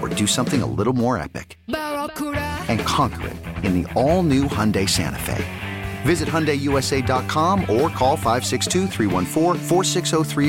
[0.00, 1.58] or do something a little more epic?
[1.68, 5.44] And conquer it in the all new Hyundai Santa Fe.
[6.02, 8.88] Visit HyundaiUSA.com or call 562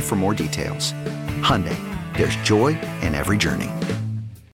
[0.02, 0.94] for more details.
[1.42, 1.78] Hyundai,
[2.18, 2.68] there's joy
[3.02, 3.70] in every journey.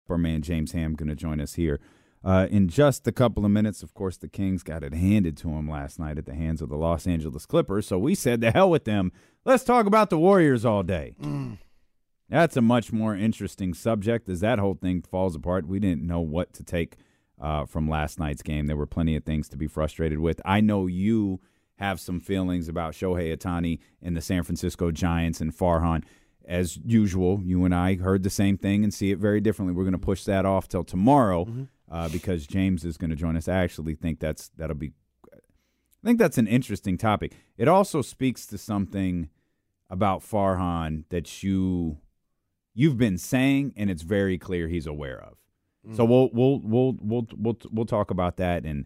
[0.10, 1.80] Our man James Ham going to join us here.
[2.24, 5.48] Uh, in just a couple of minutes, of course, the Kings got it handed to
[5.48, 7.88] them last night at the hands of the Los Angeles Clippers.
[7.88, 9.12] So we said, the hell with them.
[9.46, 11.16] Let's talk about the Warriors all day.
[11.22, 11.58] Mm.
[12.30, 15.68] That's a much more interesting subject as that whole thing falls apart.
[15.68, 16.98] We didn't know what to take
[17.40, 18.68] uh, from last night's game.
[18.68, 20.42] There were plenty of things to be frustrated with.
[20.44, 21.40] I know you
[21.78, 26.04] have some feelings about Shohei Ohtani and the San Francisco Giants and Farhan.
[26.46, 29.76] As usual, you and I heard the same thing and see it very differently.
[29.76, 31.64] We're going to push that off till tomorrow mm-hmm.
[31.92, 33.48] uh, because James is going to join us.
[33.48, 34.94] I actually think that's that'll be.
[35.34, 37.34] I think that's an interesting topic.
[37.58, 39.30] It also speaks to something
[39.90, 41.98] about Farhan that you
[42.78, 45.38] you've been saying, and it's very clear he's aware of.
[45.96, 48.86] So we'll we'll we'll we'll we'll we'll talk about that and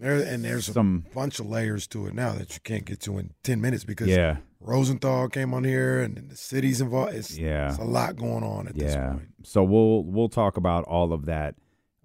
[0.00, 3.00] there and there's some a bunch of layers to it now that you can't get
[3.02, 4.38] to in ten minutes because yeah.
[4.58, 7.14] Rosenthal came on here and the city's involved.
[7.14, 8.84] It's, yeah, it's a lot going on at yeah.
[8.84, 9.28] this point.
[9.44, 11.54] So we'll we'll talk about all of that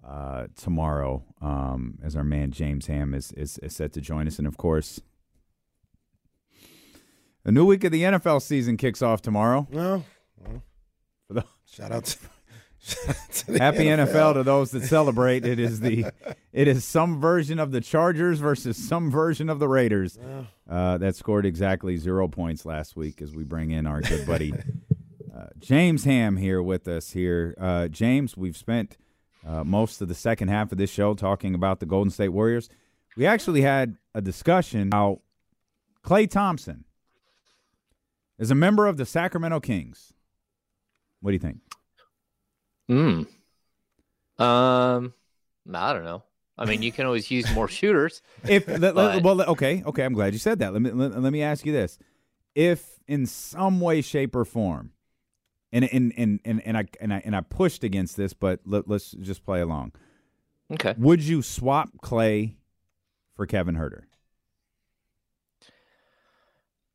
[0.06, 4.38] uh, tomorrow um, as our man James Ham is, is is set to join us,
[4.38, 5.00] and of course.
[7.44, 9.66] A new week of the NFL season kicks off tomorrow.
[9.72, 10.04] Well,
[10.38, 10.62] well
[11.66, 12.18] shout out to
[13.58, 14.08] Happy NFL.
[14.08, 14.34] NFL.
[14.34, 15.44] to those that celebrate.
[15.44, 16.06] It is the
[16.52, 20.18] it is some version of the Chargers versus some version of the Raiders
[20.68, 23.22] uh, that scored exactly zero points last week.
[23.22, 24.52] As we bring in our good buddy
[25.34, 27.54] uh, James Ham here with us here.
[27.58, 28.98] Uh, James, we've spent
[29.46, 32.68] uh, most of the second half of this show talking about the Golden State Warriors.
[33.16, 35.20] We actually had a discussion about
[36.04, 36.84] Klay Thompson
[38.38, 40.12] is a member of the Sacramento Kings.
[41.22, 41.58] What do you think?
[42.88, 44.42] Hmm.
[44.42, 45.14] Um,
[45.72, 46.24] I don't know.
[46.58, 48.22] I mean, you can always use more shooters.
[48.46, 48.94] If but...
[48.94, 50.04] well, okay, okay.
[50.04, 50.72] I'm glad you said that.
[50.72, 51.98] Let me let, let, me ask you this:
[52.54, 54.90] If in some way, shape, or form,
[55.72, 58.88] and and and and, and I and I and I pushed against this, but let,
[58.88, 59.92] let's just play along.
[60.72, 60.94] Okay.
[60.98, 62.54] Would you swap Klay
[63.34, 64.02] for Kevin Huerter?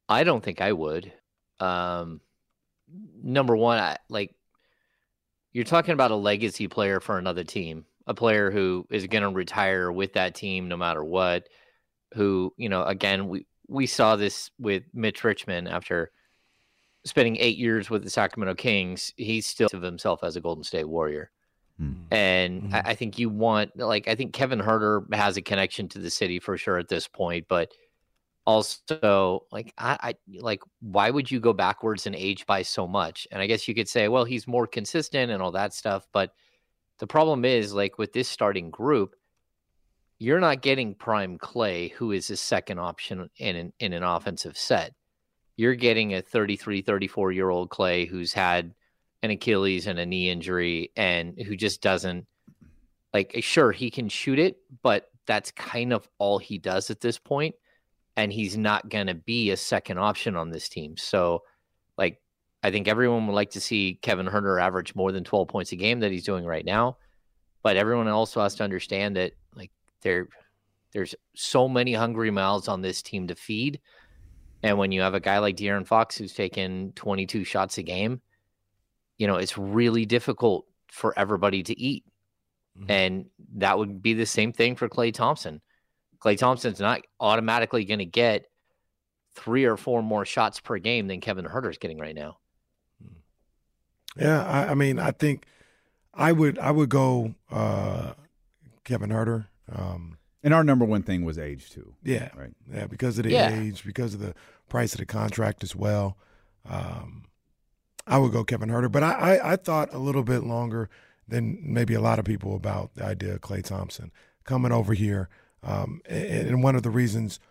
[0.10, 1.12] I don't think I would.
[1.60, 2.22] Um,
[3.24, 4.36] number one, I like
[5.52, 9.30] you're talking about a legacy player for another team, a player who is going to
[9.30, 11.48] retire with that team no matter what.
[12.14, 16.12] Who, you know, again, we we saw this with Mitch Richmond after
[17.06, 19.14] spending eight years with the Sacramento Kings.
[19.18, 21.32] He's still of himself as a Golden State Warrior.
[21.82, 22.14] Mm-hmm.
[22.14, 22.76] And mm-hmm.
[22.76, 26.10] I, I think you want, like, I think Kevin Huerter has a connection to the
[26.10, 27.72] city for sure at this point, but
[28.48, 33.28] also like I, I, like why would you go backwards in age by so much?
[33.30, 36.34] And i guess you could say well he's more consistent and all that stuff but
[37.00, 39.16] the problem is like with this starting group
[40.18, 44.58] you're not getting prime Klay who is a second option in an, in an offensive
[44.58, 44.96] set.
[45.58, 48.74] You're getting a 33 34 year old Klay who's had
[49.24, 52.26] an achilles and a knee injury and who just doesn't
[53.14, 57.20] like sure he can shoot it but that's kind of all he does at this
[57.20, 57.54] point
[58.18, 60.98] and he's not going to be a second option on this team.
[60.98, 61.44] So,
[61.98, 62.20] like,
[62.64, 65.78] I think everyone would like to see Kevin Huerter average more than 12 points a
[65.78, 66.98] game that he's doing right now.
[67.64, 69.72] But everyone also has to understand that, like,
[70.02, 70.28] there,
[70.92, 73.80] there's so many hungry mouths on this team to feed
[74.64, 78.22] And when you have a guy like De'Aaron Fox who's taking 22 shots a game,
[79.18, 82.04] you know, it's really difficult for everybody to eat.
[82.78, 82.92] Mm-hmm.
[82.92, 83.26] And
[83.56, 85.62] that would be the same thing for Klay Thompson.
[86.20, 88.48] Klay Thompson's not automatically going to get
[89.36, 92.38] three or four more shots per game than Kevin Huerter's getting right now.
[94.16, 95.46] Yeah, I, I mean, I think
[96.14, 98.14] I would I would go uh,
[98.84, 99.48] Kevin Huerter.
[99.72, 101.94] Um, and our number one thing was age too.
[102.04, 102.54] Yeah, right.
[102.74, 103.60] Yeah, because of the yeah.
[103.60, 104.34] age, because of the
[104.70, 106.18] price of the contract as well.
[106.68, 107.26] Um,
[108.08, 110.90] I would go Kevin Huerter, but I, I, I thought a little bit longer
[111.28, 114.12] than maybe a lot of people about the idea of Klay Thompson
[114.46, 115.30] coming over here.
[115.68, 117.42] Um, and, and, one of the reasons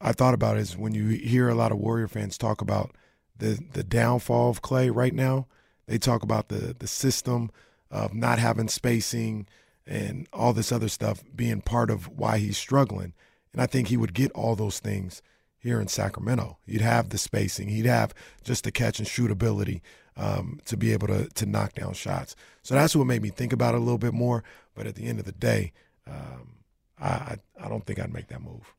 [0.00, 2.94] I thought about is when you hear a lot of Warrior fans talk about
[3.38, 5.46] the the downfall of Klay right now.
[5.86, 7.50] They talk about the the system
[7.90, 9.46] of not having spacing
[9.86, 13.12] and all this other stuff being part of why he's struggling.
[13.52, 15.22] And I think he would get all those things
[15.58, 16.58] here in Sacramento.
[16.66, 19.82] He'd have the spacing, he'd have just the catch and shoot ability
[20.16, 22.36] um, to be able to to knock down shots.
[22.62, 24.44] So that's what made me think about it a little bit more.
[24.74, 25.72] But at the end of the day,
[26.06, 26.53] um,
[27.00, 28.72] I I don't think I'd make that move.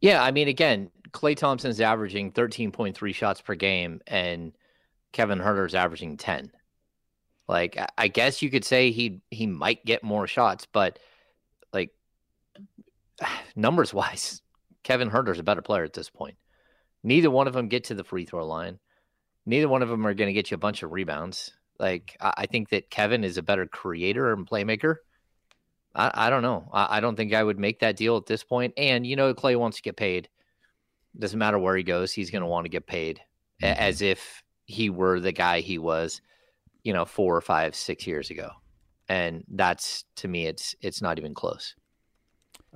[0.00, 4.52] Yeah, I mean, again, Klay Thompson's averaging 13.3 shots per game, and
[5.12, 6.52] Kevin Huerter's averaging 10.
[7.48, 10.98] Like, I guess you could say he he might get more shots, but
[11.72, 11.90] like
[13.56, 14.42] numbers wise,
[14.82, 16.36] Kevin Huerter's a better player at this point.
[17.02, 18.78] Neither one of them get to the free throw line.
[19.46, 21.52] Neither one of them are going to get you a bunch of rebounds.
[21.78, 24.96] Like I think that Kevin is a better creator and playmaker.
[25.98, 26.70] I, I don't know.
[26.72, 28.72] I, I, don't think I would make that deal at this point.
[28.76, 30.28] And you know, Klay wants to get paid.
[31.18, 33.20] Doesn't matter where he goes, he's going to want to get paid,
[33.60, 33.78] mm-hmm.
[33.78, 36.20] as if he were the guy he was,
[36.84, 38.50] you know, four or five, six years ago.
[39.08, 41.74] And that's to me, it's it's not even close.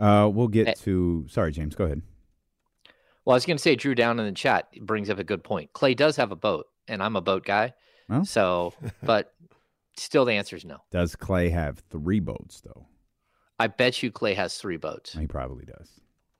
[0.01, 1.27] Uh, we'll get to.
[1.29, 1.75] Sorry, James.
[1.75, 2.03] Go ahead.
[3.25, 5.45] Well, I was going to say, Drew down in the chat brings up a good
[5.45, 5.73] point.
[5.73, 7.73] Klay does have a boat, and I'm a boat guy.
[8.09, 8.25] Well.
[8.25, 9.33] So, but
[9.97, 10.79] still, the answer is no.
[10.91, 12.87] Does Klay have three boats though?
[13.63, 15.13] I bet you Klay has three boats.
[15.13, 15.89] He probably does.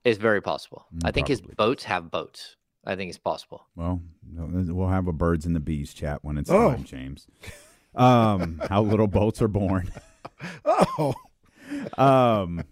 [0.03, 0.85] It's very possible.
[0.93, 2.57] Mm, I think his boats have boats.
[2.85, 3.65] I think it's possible.
[3.77, 6.71] Well, we'll have a birds and the bees chat when it's oh.
[6.71, 7.27] time, James.
[7.95, 9.89] Um, how little boats are born.
[10.65, 11.13] oh.
[11.97, 12.65] Um,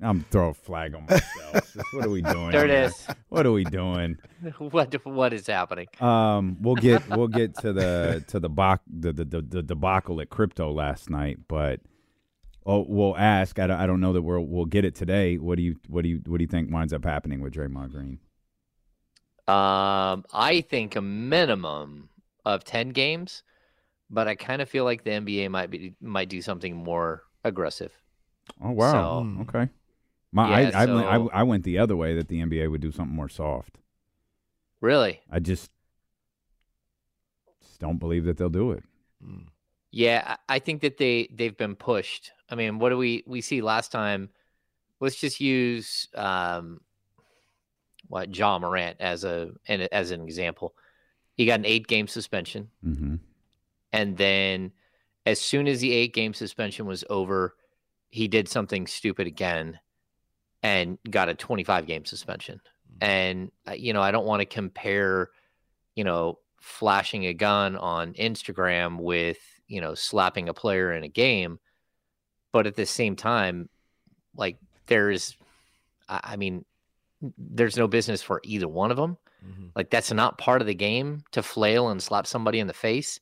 [0.00, 1.76] I'm throw a flag on myself.
[1.94, 2.52] what are we doing?
[2.52, 2.76] There here?
[2.76, 3.06] it is.
[3.28, 4.18] What are we doing?
[4.58, 5.88] what what is happening?
[5.98, 10.20] Um, we'll get we'll get to the to the, bach, the, the the the debacle
[10.20, 11.80] at crypto last night, but
[12.66, 13.58] oh, we'll ask.
[13.58, 15.38] I don't, I don't know that we'll we'll get it today.
[15.38, 17.92] What do you what do you what do you think winds up happening with Draymond
[17.92, 18.18] Green?
[19.48, 22.08] Um, I think a minimum
[22.44, 23.42] of ten games,
[24.10, 27.92] but I kind of feel like the NBA might be might do something more aggressive.
[28.62, 28.92] Oh wow!
[28.92, 29.40] So, hmm.
[29.42, 29.68] okay.
[30.34, 32.80] My, yeah, I, so, I, I, I went the other way that the NBA would
[32.80, 33.76] do something more soft.
[34.80, 35.20] Really?
[35.30, 35.70] I just,
[37.62, 38.82] just don't believe that they'll do it.
[39.92, 42.32] Yeah, I think that they they've been pushed.
[42.48, 44.30] I mean, what do we we see last time?
[45.00, 46.80] Let's just use um,
[48.08, 50.74] what Ja Morant as a and as an example.
[51.34, 53.16] He got an eight game suspension, mm-hmm.
[53.92, 54.72] and then
[55.26, 57.54] as soon as the eight game suspension was over,
[58.08, 59.78] he did something stupid again
[60.62, 62.60] and got a 25 game suspension.
[62.60, 63.04] Mm-hmm.
[63.04, 65.30] And, uh, you know, I don't want to compare,
[65.94, 69.38] you know, flashing a gun on Instagram with,
[69.72, 71.58] you know, slapping a player in a game.
[72.52, 73.68] But at the same time,
[74.36, 75.36] like, there's,
[76.08, 76.64] I mean,
[77.38, 79.16] there's no business for either one of them.
[79.46, 79.66] Mm-hmm.
[79.74, 83.20] Like, that's not part of the game to flail and slap somebody in the face.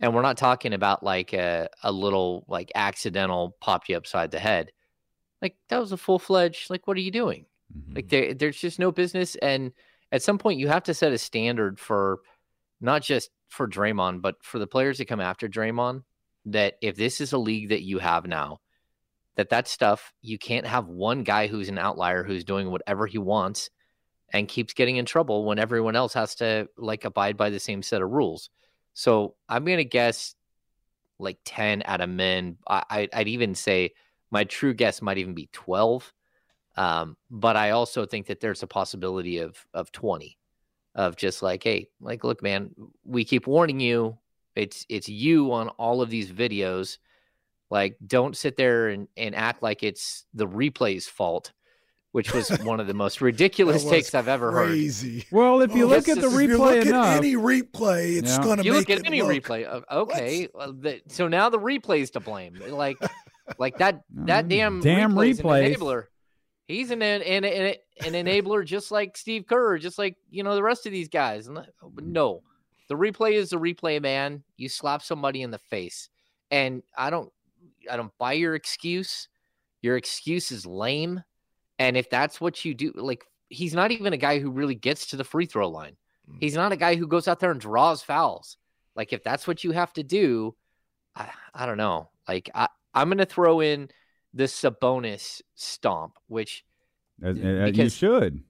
[0.00, 4.40] And we're not talking about like a, a little like accidental popped you upside the
[4.40, 4.72] head
[5.44, 6.70] like that was a full fledged.
[6.70, 7.44] Like, what are you doing?
[7.76, 7.94] Mm-hmm.
[7.94, 9.36] Like, there, there's just no business.
[9.36, 9.72] And
[10.10, 12.20] at some point, you have to set a standard for
[12.80, 16.02] not just for Draymond, but for the players that come after Draymond.
[16.46, 18.60] That if this is a league that you have now,
[19.36, 23.18] that that stuff you can't have one guy who's an outlier who's doing whatever he
[23.18, 23.70] wants
[24.32, 27.82] and keeps getting in trouble when everyone else has to like abide by the same
[27.82, 28.50] set of rules.
[28.92, 30.34] So I'm gonna guess
[31.18, 32.58] like ten at a min.
[32.68, 33.92] I, I'd even say
[34.30, 36.12] my true guess might even be 12.
[36.76, 40.36] Um, but I also think that there's a possibility of of 20
[40.94, 42.70] of just like, hey, like, look, man,
[43.04, 44.18] we keep warning you.
[44.54, 46.98] It's it's you on all of these videos.
[47.70, 51.52] Like, don't sit there and, and act like it's the replay's fault,
[52.12, 55.20] which was one of the most ridiculous takes I've ever crazy.
[55.20, 55.26] heard.
[55.32, 58.42] Well, if you oh, look at the replay if enough, any replay, it's yeah.
[58.44, 59.42] going to make look at any look.
[59.42, 59.82] replay.
[59.90, 62.62] Okay, well, the, so now the replay's to blame.
[62.68, 62.98] Like
[63.58, 65.74] like that that damn damn replay.
[65.74, 66.04] Enabler.
[66.66, 70.62] He's an an, an, an enabler just like Steve Kerr, just like you know the
[70.62, 71.48] rest of these guys.
[71.98, 72.42] No,
[72.88, 74.42] the replay is the replay, man.
[74.56, 76.08] You slap somebody in the face,
[76.50, 77.30] and I don't,
[77.90, 79.28] I don't buy your excuse.
[79.82, 81.22] Your excuse is lame,
[81.78, 85.08] and if that's what you do, like he's not even a guy who really gets
[85.08, 85.96] to the free throw line.
[86.30, 86.38] Mm.
[86.40, 88.56] He's not a guy who goes out there and draws fouls.
[88.96, 90.54] Like if that's what you have to do,
[91.14, 92.10] I, I don't know.
[92.26, 93.90] Like I, I'm gonna throw in
[94.34, 96.64] the Sabonis stomp, which
[97.22, 98.42] uh, as, as uh, because, you should,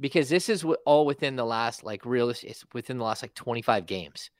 [0.00, 2.44] because this is all within the last like realist.
[2.44, 4.30] It's within the last like 25 games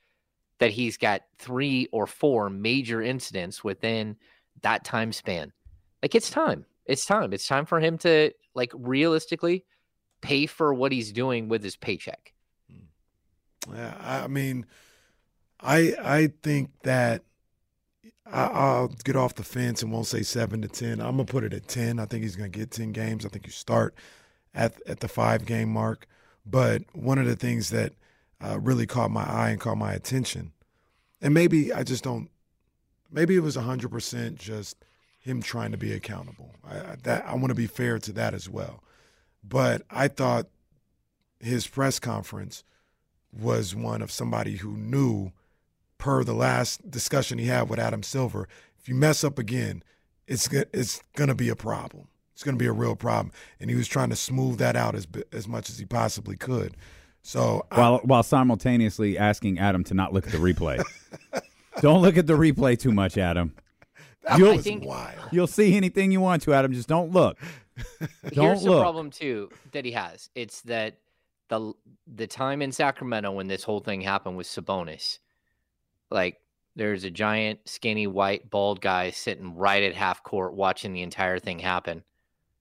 [0.59, 4.17] that he's got three or four major incidents within
[4.61, 5.51] that time span.
[6.01, 6.65] Like it's time.
[6.85, 7.33] It's time.
[7.33, 9.65] It's time for him to like realistically
[10.21, 12.33] pay for what he's doing with his paycheck.
[12.69, 13.73] Hmm.
[13.75, 14.65] Yeah, I mean,
[15.61, 17.23] I I think that
[18.25, 21.01] I, will get off the fence and won't say seven to ten.
[21.01, 21.99] I'm gonna put it at ten.
[21.99, 23.25] I think he's gonna get ten games.
[23.25, 23.95] I think you start
[24.53, 26.07] at at the five game mark.
[26.45, 27.93] But one of the things that
[28.43, 30.51] uh, really caught my eye and caught my attention,
[31.21, 32.29] and maybe I just don't,
[33.11, 34.83] maybe it was hundred percent just
[35.19, 36.53] him trying to be accountable.
[36.67, 38.83] I, that I want to be fair to that as well.
[39.43, 40.47] But I thought
[41.39, 42.63] his press conference
[43.31, 45.31] was one of somebody who knew,
[46.03, 49.81] per the last discussion he had with Adam Silver, if you mess up again,
[50.27, 52.09] it's it's going to be a problem.
[52.33, 53.31] It's going to be a real problem,
[53.61, 56.75] and he was trying to smooth that out as as much as he possibly could.
[57.21, 60.83] So while I, while simultaneously asking Adam to not look at the replay.
[61.79, 63.53] Don't look at the replay too much, Adam.
[64.23, 65.29] That you'll, was wild.
[65.31, 66.73] You'll see anything you want to, Adam.
[66.73, 67.37] Just don't look.
[68.29, 68.75] don't Here's look.
[68.75, 70.29] the problem too that he has.
[70.35, 70.97] It's that
[71.47, 71.73] the
[72.07, 75.19] the time in Sacramento when this whole thing happened with Sabonis,
[76.13, 76.39] like
[76.75, 81.39] there's a giant, skinny, white, bald guy sitting right at half court watching the entire
[81.39, 82.03] thing happen.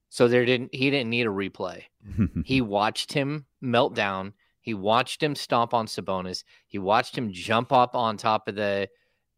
[0.08, 1.84] So there didn't he didn't need a replay.
[2.44, 4.34] he watched him melt down.
[4.60, 6.44] He watched him stomp on Sabonis.
[6.66, 8.88] He watched him jump up on top of the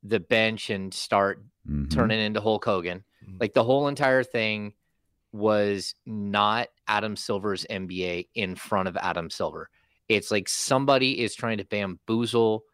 [0.02, 1.88] the bench and start mm-hmm.
[1.88, 3.04] turning into Hulk Hogan.
[3.24, 3.38] Mm-hmm.
[3.40, 4.74] Like the whole entire thing
[5.32, 9.70] was not Adam Silver's NBA in front of Adam Silver.
[10.08, 12.64] It's like somebody is trying to bamboozle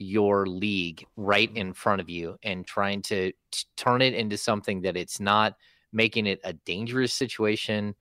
[0.00, 4.80] your league right in front of you and trying to t- turn it into something
[4.80, 5.54] that it's not,
[5.92, 7.94] making it a dangerous situation.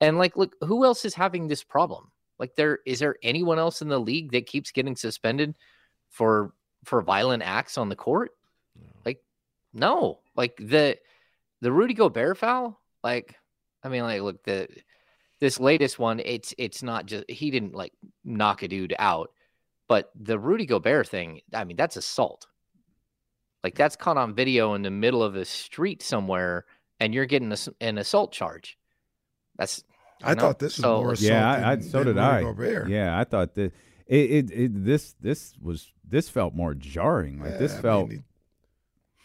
[0.00, 2.10] And like, look, who else is having this problem?
[2.38, 5.54] Like, there is there anyone else in the league that keeps getting suspended
[6.08, 6.52] for
[6.84, 8.32] for violent acts on the court?
[9.04, 9.22] Like,
[9.72, 10.20] no.
[10.34, 10.98] Like the
[11.60, 13.36] the Rudy Gobert foul, like
[13.84, 14.68] I mean, like, look, the
[15.40, 17.92] this latest one, it's it's not just he didn't like
[18.24, 19.32] knock a dude out,
[19.92, 22.46] but the Rudy Gobert thing, I mean, that's assault.
[23.62, 26.64] Like that's caught on video in the middle of a street somewhere,
[26.98, 28.78] and you're getting a, an assault charge.
[29.58, 29.84] That's
[30.24, 30.40] I know?
[30.40, 31.30] thought this was so, more assault.
[31.30, 32.40] Yeah, I, I, so did I.
[32.40, 32.88] Gobert.
[32.88, 33.74] Yeah, I thought that
[34.06, 37.40] it, it, it, this this was this felt more jarring.
[37.40, 38.08] Like yeah, this felt.
[38.08, 38.24] Mean,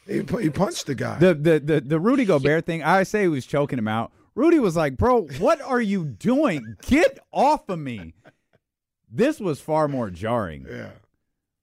[0.05, 1.17] he, he, he, punched the guy.
[1.17, 2.83] The the the, the Rudy Gobert thing.
[2.83, 4.11] I say he was choking him out.
[4.35, 6.75] Rudy was like, "Bro, what are you doing?
[6.81, 8.15] Get off of me!"
[9.09, 10.65] This was far more jarring.
[10.69, 10.91] Yeah,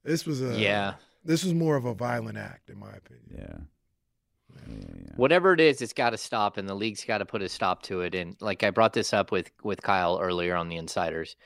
[0.02, 0.94] this was a yeah.
[1.24, 3.26] This was more of a violent act, in my opinion.
[3.30, 3.56] Yeah.
[4.68, 5.12] Yeah, yeah.
[5.16, 7.82] Whatever it is, it's got to stop, and the league's got to put a stop
[7.82, 8.14] to it.
[8.14, 11.36] And like I brought this up with with Kyle earlier on the Insiders,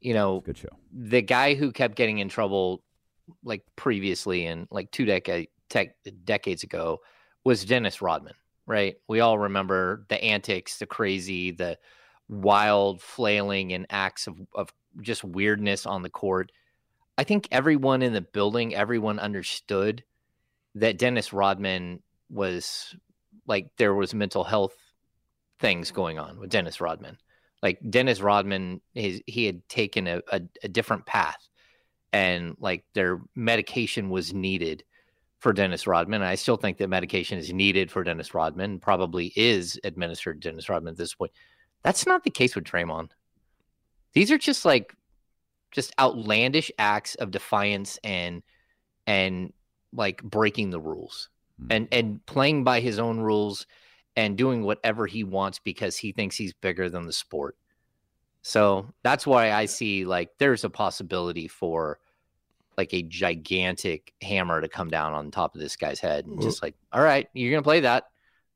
[0.00, 0.68] you know, good show.
[0.92, 2.82] The guy who kept getting in trouble,
[3.42, 7.00] like previously and like two decade tech, decades ago,
[7.44, 8.34] was Dennis Rodman
[8.68, 8.96] right?
[9.08, 11.78] We all remember the antics, the crazy, the
[12.28, 16.52] wild flailing and acts of, of just weirdness on the court.
[17.16, 20.04] I think everyone in the building, everyone understood
[20.76, 22.94] that Dennis Rodman was
[23.46, 24.76] like there was mental health
[25.58, 27.18] things going on with Dennis Rodman.
[27.62, 31.48] Like Dennis Rodman, his, he had taken a, a, a different path
[32.12, 34.84] and like their medication was needed
[35.38, 36.22] for Dennis Rodman.
[36.22, 40.68] I still think that medication is needed for Dennis Rodman, probably is administered to Dennis
[40.68, 41.32] Rodman at this point.
[41.82, 43.10] That's not the case with Draymond.
[44.12, 44.94] These are just like
[45.70, 48.42] just outlandish acts of defiance and
[49.06, 49.52] and
[49.92, 51.28] like breaking the rules
[51.60, 51.72] mm-hmm.
[51.72, 53.66] and and playing by his own rules
[54.16, 57.56] and doing whatever he wants because he thinks he's bigger than the sport.
[58.42, 61.98] So that's why I see like there's a possibility for
[62.76, 66.62] like a gigantic hammer to come down on top of this guy's head and just
[66.62, 68.04] like all right you're gonna play that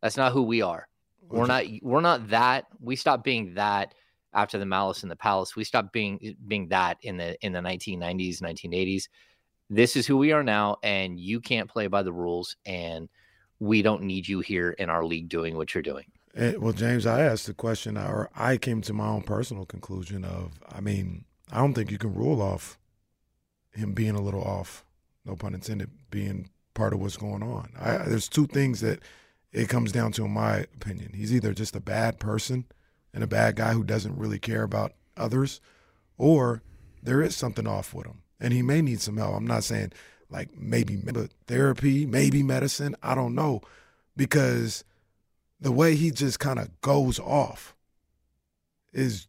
[0.01, 0.87] that's not who we are
[1.29, 3.95] we're not we're not that we stopped being that
[4.35, 7.53] after the malice in the palace we stopped being eh, being that in the in
[7.53, 9.09] the 1990s 1980s
[9.71, 13.09] this is who we are now and you can't play by the rules and
[13.59, 17.07] we don't need you here in our league doing what you're doing And, well, James,
[17.07, 21.25] I asked the question, or I came to my own personal conclusion of, I mean,
[21.51, 22.79] I don't think you can rule off
[23.73, 24.85] him being a little off,
[25.25, 27.73] no pun intended, being part of what's going on.
[27.79, 29.01] I, there's two things that
[29.53, 31.13] it comes down to, in my opinion.
[31.15, 32.65] He's either just a bad person
[33.15, 35.61] and a bad guy who doesn't really care about others,
[36.17, 36.63] or
[37.03, 39.37] there is something off with him, and he may need some help.
[39.37, 39.93] I'm not saying
[40.31, 40.97] like maybe
[41.47, 42.97] therapy, maybe medicine.
[43.03, 43.61] I don't know
[44.17, 44.85] because
[45.61, 47.77] the way he just kind of goes off
[48.93, 49.29] is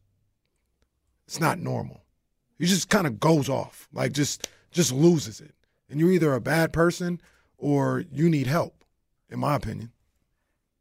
[1.27, 2.03] it's not normal.
[2.57, 5.53] He just kind of goes off, like just just loses it.
[5.89, 7.21] And you're either a bad person
[7.57, 8.83] or you need help,
[9.29, 9.91] in my opinion.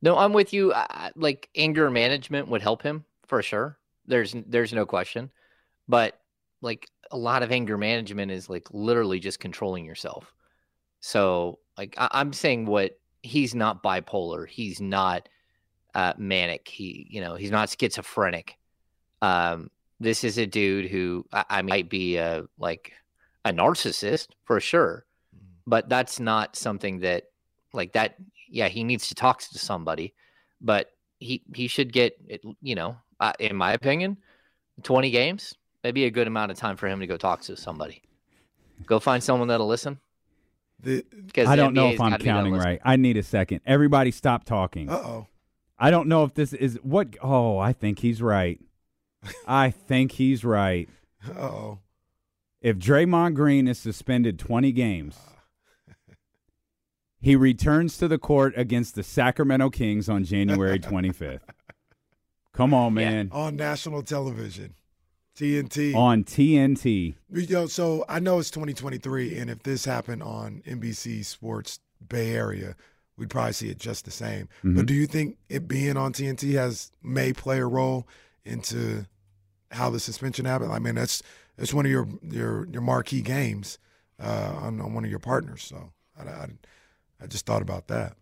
[0.02, 0.74] No, I'm with you.
[1.14, 3.78] like anger management would help him for sure.
[4.06, 5.30] There's there's no question.
[5.88, 6.18] But
[6.60, 10.32] like a lot of anger management is like literally just controlling yourself.
[11.00, 14.48] So like I, am saying what he's not bipolar.
[14.48, 15.28] He's not
[15.94, 16.68] uh, manic.
[16.68, 18.58] He, you know, he's not schizophrenic.
[19.20, 22.92] Um, this is a dude who I, I might be a like
[23.44, 25.04] a narcissist for sure,
[25.34, 25.40] mm.
[25.66, 27.24] but that's not something that
[27.72, 28.16] like that.
[28.52, 30.14] Yeah, he needs to talk to somebody,
[30.60, 32.16] but he he should get
[32.60, 34.18] you know, uh, in my opinion,
[34.82, 38.02] twenty games, maybe a good amount of time for him to go talk to somebody.
[38.86, 39.98] Go find someone that'll listen.
[40.82, 42.80] Because I don't know if I'm counting right.
[42.84, 43.60] I need a second.
[43.64, 44.90] Everybody, stop talking.
[44.90, 45.26] Uh oh.
[45.78, 47.16] I don't know if this is what.
[47.22, 48.60] Oh, I think he's right.
[49.46, 50.88] I think he's right.
[51.38, 51.78] oh.
[52.60, 55.18] If Draymond Green is suspended 20 games,
[57.22, 61.40] he returns to the court against the Sacramento Kings on January 25th.
[62.52, 63.30] Come on, man.
[63.32, 63.38] Yeah.
[63.38, 64.74] On national television.
[65.36, 65.94] TNT.
[65.94, 67.14] On TNT.
[67.32, 72.32] You know, so I know it's 2023, and if this happened on NBC Sports Bay
[72.32, 72.74] Area,
[73.16, 74.48] we'd probably see it just the same.
[74.58, 74.76] Mm-hmm.
[74.76, 78.06] But do you think it being on TNT has may play a role
[78.44, 79.06] into
[79.70, 80.72] how the suspension happened?
[80.72, 81.22] I mean, that's
[81.56, 83.78] that's one of your your your marquee games
[84.20, 85.62] uh, on, on one of your partners.
[85.62, 86.48] So I, I,
[87.22, 88.16] I just thought about that.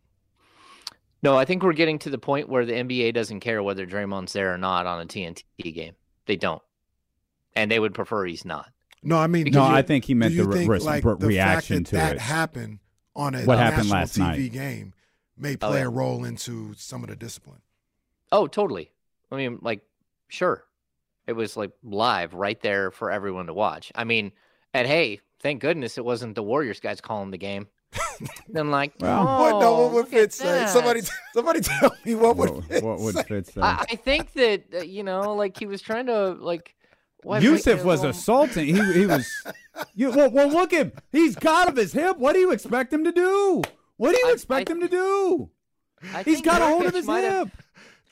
[1.22, 4.32] No, I think we're getting to the point where the NBA doesn't care whether Draymond's
[4.32, 5.94] there or not on a TNT game.
[6.26, 6.62] They don't,
[7.54, 8.70] and they would prefer he's not.
[9.02, 11.90] No, I mean, no, you, I think he meant the think, re- like, reaction the
[11.90, 12.20] to that it.
[12.20, 12.78] happened
[13.16, 14.52] on a what happened last TV night.
[14.52, 14.94] game
[15.36, 15.86] may oh, play oh, yeah.
[15.86, 17.60] a role into some of the discipline.
[18.32, 18.92] Oh, totally.
[19.32, 19.80] I mean, like,
[20.28, 20.64] sure.
[21.26, 23.92] It was like live right there for everyone to watch.
[23.94, 24.32] I mean,
[24.74, 27.68] and hey, thank goodness it wasn't the Warriors guys calling the game.
[28.48, 30.66] then like, well, oh, what, no, what would Fitz say?
[30.68, 31.00] Somebody,
[31.32, 33.60] somebody tell me what would what, Fitz what would Fitz say?
[33.60, 36.74] I, I think that uh, you know, like he was trying to like.
[37.22, 38.66] What, Jusuf was assaulting.
[38.66, 39.28] He he was.
[39.94, 40.92] You, well, well, look him.
[41.10, 42.18] He's got of his hip.
[42.18, 43.62] What do you expect him to do?
[43.96, 45.50] What do you I, expect I, him to do?
[46.24, 47.24] He's got a hold of his hip.
[47.24, 47.50] Have,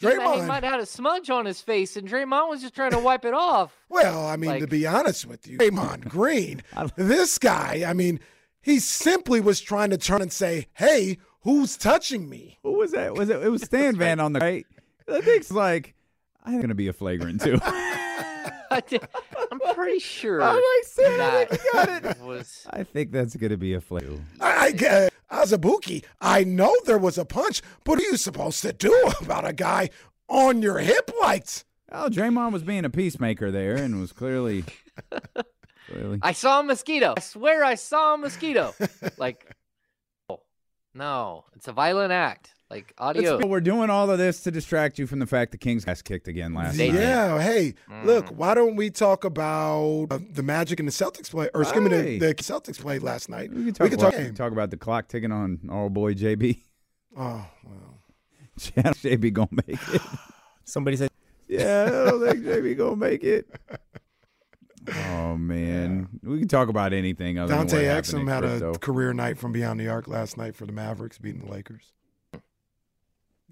[0.00, 2.92] Draymond he might have had a smudge on his face, and Draymond was just trying
[2.92, 3.72] to wipe it off.
[3.88, 6.62] Well, I mean, like, to be honest with you, Draymond Green,
[6.96, 8.20] this guy, I mean,
[8.68, 13.14] he simply was trying to turn and say, "Hey, who's touching me?" Who was that?
[13.14, 13.42] Was it?
[13.42, 14.66] It was Stan Van on the right.
[15.09, 15.94] I think it's like
[16.44, 17.59] I'm going to be a flagrant too.
[18.70, 20.42] I'm pretty sure.
[20.42, 22.20] I'm like, Sam, I think you got it.
[22.22, 22.66] Was...
[22.70, 24.22] I think that's going to be a flagrant.
[24.40, 28.72] I, I, Azubuike, I know there was a punch, but what are you supposed to
[28.72, 29.90] do about a guy
[30.28, 31.64] on your hip lights?
[31.90, 34.64] Well, Draymond was being a peacemaker there and was clearly.
[35.90, 36.18] clearly.
[36.22, 37.14] I saw a mosquito.
[37.16, 38.74] I swear I saw a mosquito.
[39.18, 39.55] like,
[40.29, 40.40] oh,
[40.94, 42.55] no, it's a violent act.
[42.70, 43.46] Like audio.
[43.46, 46.29] we're doing all of this to distract you from the fact the Kings got kicked
[46.29, 46.92] again last night.
[46.92, 47.40] Yeah.
[47.40, 48.05] Hey, mm.
[48.05, 51.83] look, why don't we talk about uh, the Magic and the Celtics play, or excuse
[51.83, 53.51] me, the, the, Celtics played last night?
[53.55, 56.61] We can talk, we can talk, talk about the clock ticking on our boy JB.
[57.16, 57.98] Oh well,
[58.59, 60.03] JB gonna make it.
[60.64, 61.11] Somebody said,
[61.48, 63.48] "Yeah, I don't think JB gonna make it."
[65.11, 66.31] Oh man, yeah.
[66.31, 67.38] we can talk about anything.
[67.38, 70.72] Other Dante Exum had a career night from beyond the arc last night for the
[70.72, 71.92] Mavericks, beating the Lakers.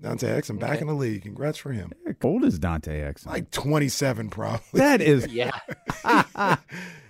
[0.01, 1.22] Dante Exum back in the league.
[1.22, 1.90] Congrats for him.
[2.07, 3.27] How old is Dante Exum?
[3.27, 4.61] Like 27, probably.
[4.75, 5.27] That is.
[5.31, 5.53] yeah.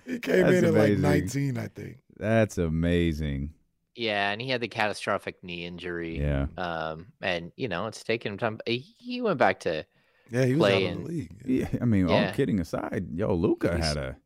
[0.05, 1.01] he came That's in at amazing.
[1.01, 1.97] like 19, I think.
[2.17, 3.51] That's amazing.
[3.95, 6.19] Yeah, and he had the catastrophic knee injury.
[6.19, 6.45] Yeah.
[6.57, 8.59] Um, and you know it's taken him time.
[8.65, 9.85] He went back to.
[10.29, 11.31] Yeah, he was play out of the league.
[11.45, 12.27] Yeah, I mean, yeah.
[12.27, 14.17] all kidding aside, yo, Luka he's, had a.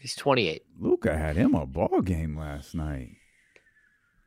[0.00, 0.62] He's 28.
[0.78, 3.16] Luka had him a ball game last night.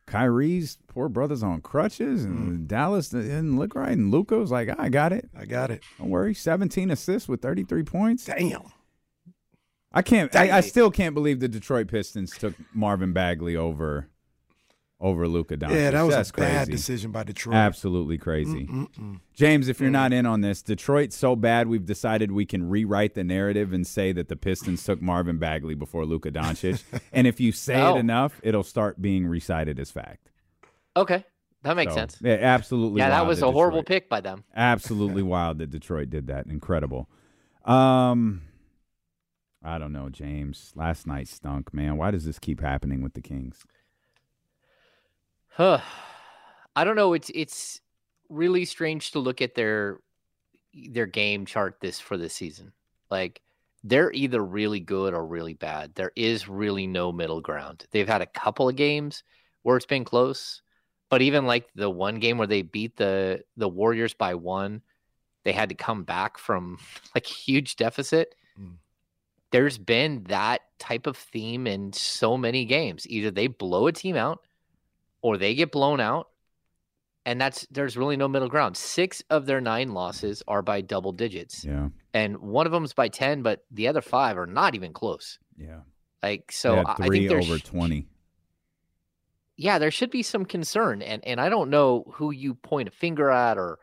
[0.06, 2.66] Kyrie's poor brother's on crutches, and mm.
[2.66, 3.92] Dallas didn't look right.
[3.92, 5.30] And Luca was like, "I got it.
[5.34, 5.82] I got it.
[5.98, 8.24] Don't worry." Seventeen assists with thirty-three points.
[8.24, 8.62] Damn.
[9.94, 10.34] I can't.
[10.34, 14.08] I, I, still can't believe the Detroit Pistons took Marvin Bagley over
[15.02, 15.74] over Luka Doncic.
[15.74, 17.56] Yeah, that was That's a bad decision by Detroit.
[17.56, 18.66] Absolutely crazy.
[18.68, 19.18] Mm-mm-mm.
[19.34, 23.14] James, if you're not in on this, Detroit's so bad we've decided we can rewrite
[23.14, 26.82] the narrative and say that the Pistons took Marvin Bagley before Luka Doncic.
[27.12, 27.96] and if you say Oh.
[27.96, 30.30] it enough, it'll start being recited as fact.
[30.96, 31.24] Okay,
[31.64, 32.18] that makes So, sense.
[32.22, 33.00] Yeah, absolutely.
[33.00, 34.44] Yeah, that wild was a horrible pick by them.
[34.54, 36.46] Absolutely wild that Detroit did that.
[36.46, 37.08] Incredible.
[37.64, 38.42] Um,
[39.64, 40.72] I don't know, James.
[40.76, 41.96] Last night stunk, man.
[41.96, 43.64] Why does this keep happening with the Kings?
[45.54, 45.80] Huh.
[46.74, 47.12] I don't know.
[47.12, 47.80] It's it's
[48.28, 50.00] really strange to look at their
[50.72, 52.72] their game chart this for this season.
[53.10, 53.42] Like
[53.84, 55.94] they're either really good or really bad.
[55.94, 57.84] There is really no middle ground.
[57.90, 59.24] They've had a couple of games
[59.62, 60.62] where it's been close,
[61.10, 64.80] but even like the one game where they beat the the Warriors by one,
[65.44, 66.78] they had to come back from
[67.14, 68.34] like huge deficit.
[68.58, 68.76] Mm.
[69.50, 73.06] There's been that type of theme in so many games.
[73.10, 74.40] Either they blow a team out
[75.22, 76.28] or they get blown out.
[77.24, 78.76] And that's there's really no middle ground.
[78.76, 83.06] Six of their nine losses are by double digits, Yeah, and one of them's by
[83.08, 85.38] ten, but the other five are not even close.
[85.56, 85.80] yeah.
[86.20, 88.08] Like so, They I think there's over twenty.
[89.56, 92.92] yeah, there should be some concern, and and I don't know who you point a
[92.92, 93.78] finger at or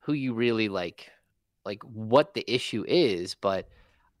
[0.00, 1.10] who you really like,
[1.64, 3.68] like what the issue is, but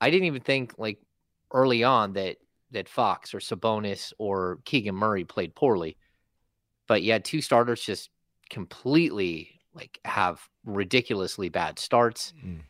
[0.00, 0.98] I didn't even think like
[1.52, 2.36] early on that
[2.70, 5.98] that Fox or Sabonis or Keegan Murray played poorly,
[6.86, 8.10] but yeah, two starters just
[8.50, 12.60] completely like have ridiculously bad starts, Mm.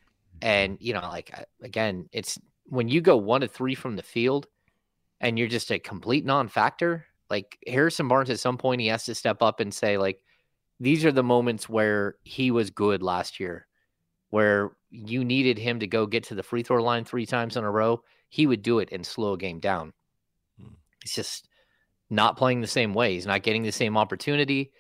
[0.41, 4.47] and you know, like again, it's when you go one to three from the field,
[5.21, 7.07] and you're just a complete non-factor.
[7.31, 10.21] Like Harrison Barnes, at some point, he has to step up and say, like,
[10.79, 13.67] these are the moments where he was good last year,
[14.31, 17.65] where you needed him to go get to the free throw line three times in
[17.65, 18.03] a row.
[18.29, 19.93] He would do it and slow a game down.
[20.61, 20.75] Hmm.
[21.03, 21.49] It's just
[22.13, 23.15] not playing the same way.
[23.15, 24.71] He's not getting the same opportunity.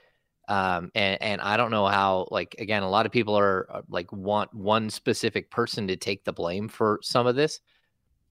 [0.48, 3.82] Um, and, and I don't know how, like, again, a lot of people are uh,
[3.88, 7.60] like, want one specific person to take the blame for some of this.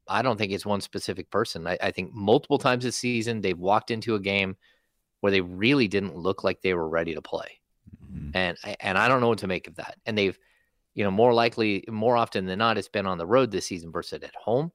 [0.08, 1.66] I don't think it's one specific person.
[1.66, 4.58] I, I think multiple times this season they've walked into a game
[5.22, 7.60] where they really didn't look like they were ready to play,
[8.14, 8.32] Mhm.
[8.36, 9.98] and and I don't know what to make of that.
[10.06, 10.38] And they've,
[10.96, 13.92] you know, more likely, more often than not, it's been on the road this season
[13.92, 14.72] versus at home.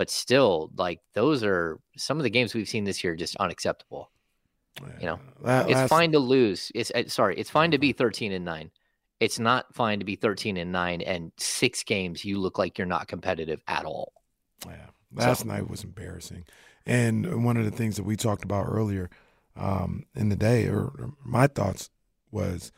[0.00, 4.10] But still, like those are some of the games we've seen this year just unacceptable.
[4.98, 6.72] You know, La- It's fine to lose.
[6.74, 8.70] It's uh, sorry, it's fine to be thirteen and nine.
[9.20, 12.86] It's not fine to be thirteen and nine and six games you look like you're
[12.86, 14.14] not competitive at all.
[14.66, 16.46] Yeah, last night was embarrassing,
[16.86, 19.10] and one of the things that we talked about earlier
[19.54, 21.90] um, in the day, or, or my thoughts
[22.30, 22.72] was,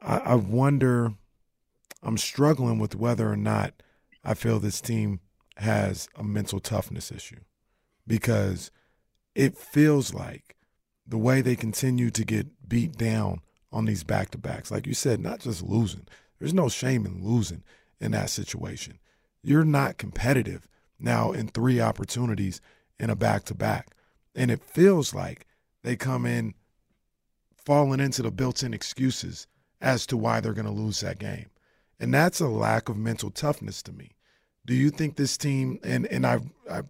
[0.00, 1.12] I, I wonder,
[2.02, 3.74] I'm struggling with whether or not
[4.24, 5.20] I feel this team
[5.60, 7.40] has a mental toughness issue,
[8.06, 8.70] because
[9.34, 10.56] it feels like
[11.06, 13.40] the way they continue to get beat down
[13.72, 16.06] on these back to backs, like you said, not just losing.
[16.38, 17.62] There's no shame in losing
[18.00, 18.98] in that situation.
[19.42, 20.66] You're not competitive
[20.98, 22.60] now in three opportunities
[22.98, 23.94] in a back to back.
[24.34, 25.46] And it feels like
[25.82, 26.54] they come in
[27.56, 29.46] falling into the built in excuses
[29.80, 31.46] as to why they're going to lose that game.
[31.98, 34.10] And that's a lack of mental toughness to me.
[34.66, 36.82] Do you think this team, and, and I, I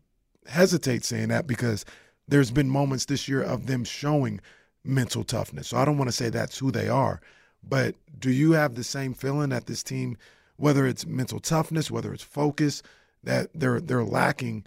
[0.46, 1.84] hesitate saying that because
[2.28, 4.40] there's been moments this year of them showing
[4.84, 5.68] mental toughness.
[5.68, 7.20] So I don't want to say that's who they are.
[7.62, 10.16] But do you have the same feeling that this team,
[10.56, 12.82] whether it's mental toughness, whether it's focus,
[13.22, 14.64] that they're they're lacking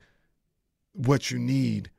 [0.93, 1.89] what you need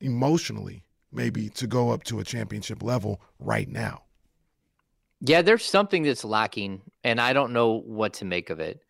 [0.00, 4.02] emotionally, maybe to go up to a championship level right now?
[5.20, 8.83] Yeah, there's something that's lacking, and I don't know what to make of it.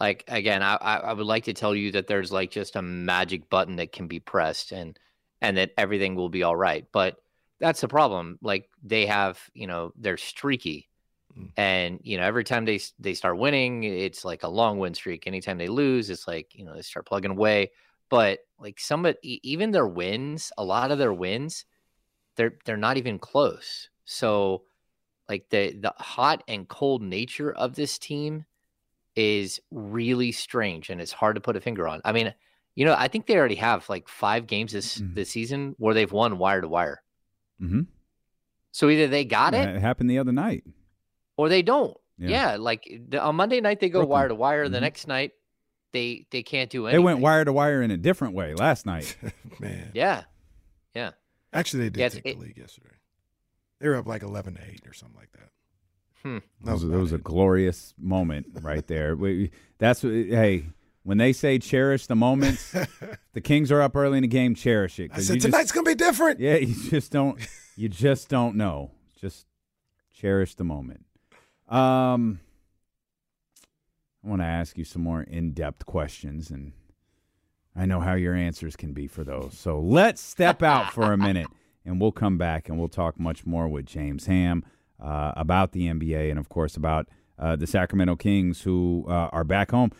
[0.00, 3.50] Like again, I, I would like to tell you that there's like just a magic
[3.50, 4.98] button that can be pressed and
[5.42, 6.86] and that everything will be all right.
[6.92, 7.16] But
[7.58, 8.38] that's the problem.
[8.42, 10.88] Like they have, you know, they're streaky,
[11.38, 11.50] Mm.
[11.56, 15.26] and you know every time they they start winning, it's like a long win streak.
[15.28, 17.70] Anytime they lose, it's like you know they start plugging away.
[18.08, 21.64] But like some of even their wins, a lot of their wins,
[22.36, 23.90] they're they're not even close.
[24.04, 24.64] So
[25.28, 28.44] like the the hot and cold nature of this team
[29.16, 32.00] is really strange and it's hard to put a finger on.
[32.04, 32.32] I mean,
[32.76, 35.14] you know, I think they already have like five games this Mhm.
[35.14, 37.02] this season where they've won wire to wire.
[37.60, 37.82] Mm-hmm.
[38.72, 40.64] So either they got it it happened the other night.
[41.36, 41.96] or they don't.
[42.18, 42.28] Yeah.
[42.52, 44.68] Yeah, like the, on Monday night they go wire to wire.
[44.68, 44.82] The Mhm.
[44.82, 45.32] next night
[45.92, 47.00] they they can't do anything.
[47.00, 49.16] They went wire to wire in a different way last night.
[49.58, 49.90] Man.
[49.94, 50.24] Yeah,
[50.94, 51.12] yeah.
[51.52, 52.94] Actually, they did Yeah, take it- the lead yesterday.
[53.80, 55.48] They were up like 11 to 8 or something like that.
[56.22, 56.38] Hmm.
[56.64, 59.16] That was, that was a glorious moment right there.
[59.16, 60.66] We, that's what, hey,
[61.02, 62.74] when they say cherish the moments,
[63.32, 65.10] the Kings are up early in the game, cherish it.
[65.14, 66.40] I said tonight's gonna be different.
[66.40, 67.40] Yeah, you just don't.
[67.76, 68.90] you just don't know.
[69.20, 69.46] Just
[70.12, 71.04] cherish the moment.
[71.68, 72.40] Um,
[74.24, 76.72] I want to ask you some more in-depth questions, and
[77.74, 79.56] I know how your answers can be for those.
[79.56, 81.46] So let's step out for a minute,
[81.86, 84.64] and we'll come back and we'll talk much more with James Ham
[85.00, 87.08] uh, about the NBA and, of course, about
[87.38, 89.92] uh, the Sacramento Kings who uh, are back home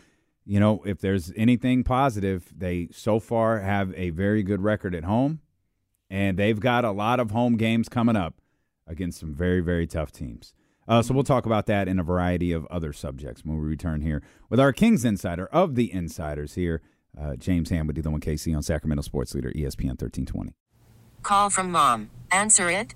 [0.45, 5.03] you know, if there's anything positive, they so far have a very good record at
[5.03, 5.39] home,
[6.09, 8.35] and they've got a lot of home games coming up
[8.87, 10.53] against some very, very tough teams.
[10.87, 14.01] Uh, so we'll talk about that in a variety of other subjects when we return
[14.01, 16.81] here with our Kings Insider of the Insiders here,
[17.19, 20.53] uh, James Ham with D1 KC on Sacramento Sports Leader ESPN 1320.
[21.21, 22.09] Call from mom.
[22.31, 22.95] Answer it.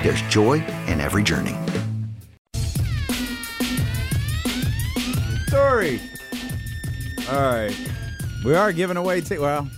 [0.00, 1.56] there's joy in every journey.
[5.48, 6.00] Story.
[7.30, 7.74] All right.
[8.44, 9.40] We are giving away tickets.
[9.40, 9.68] Well,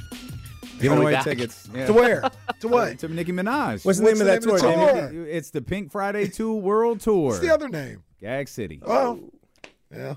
[0.81, 1.25] giving away back?
[1.25, 1.69] tickets.
[1.75, 1.87] Yeah.
[1.87, 2.31] To where?
[2.61, 2.99] To what?
[3.01, 3.85] To Nicki Minaj.
[3.85, 5.27] What's the name What's of the that name of tour, the tour?
[5.29, 7.29] It's the Pink Friday 2 World Tour.
[7.29, 8.03] What's the other name?
[8.21, 8.83] Gag City.
[8.85, 9.31] Oh,
[9.95, 10.15] yeah.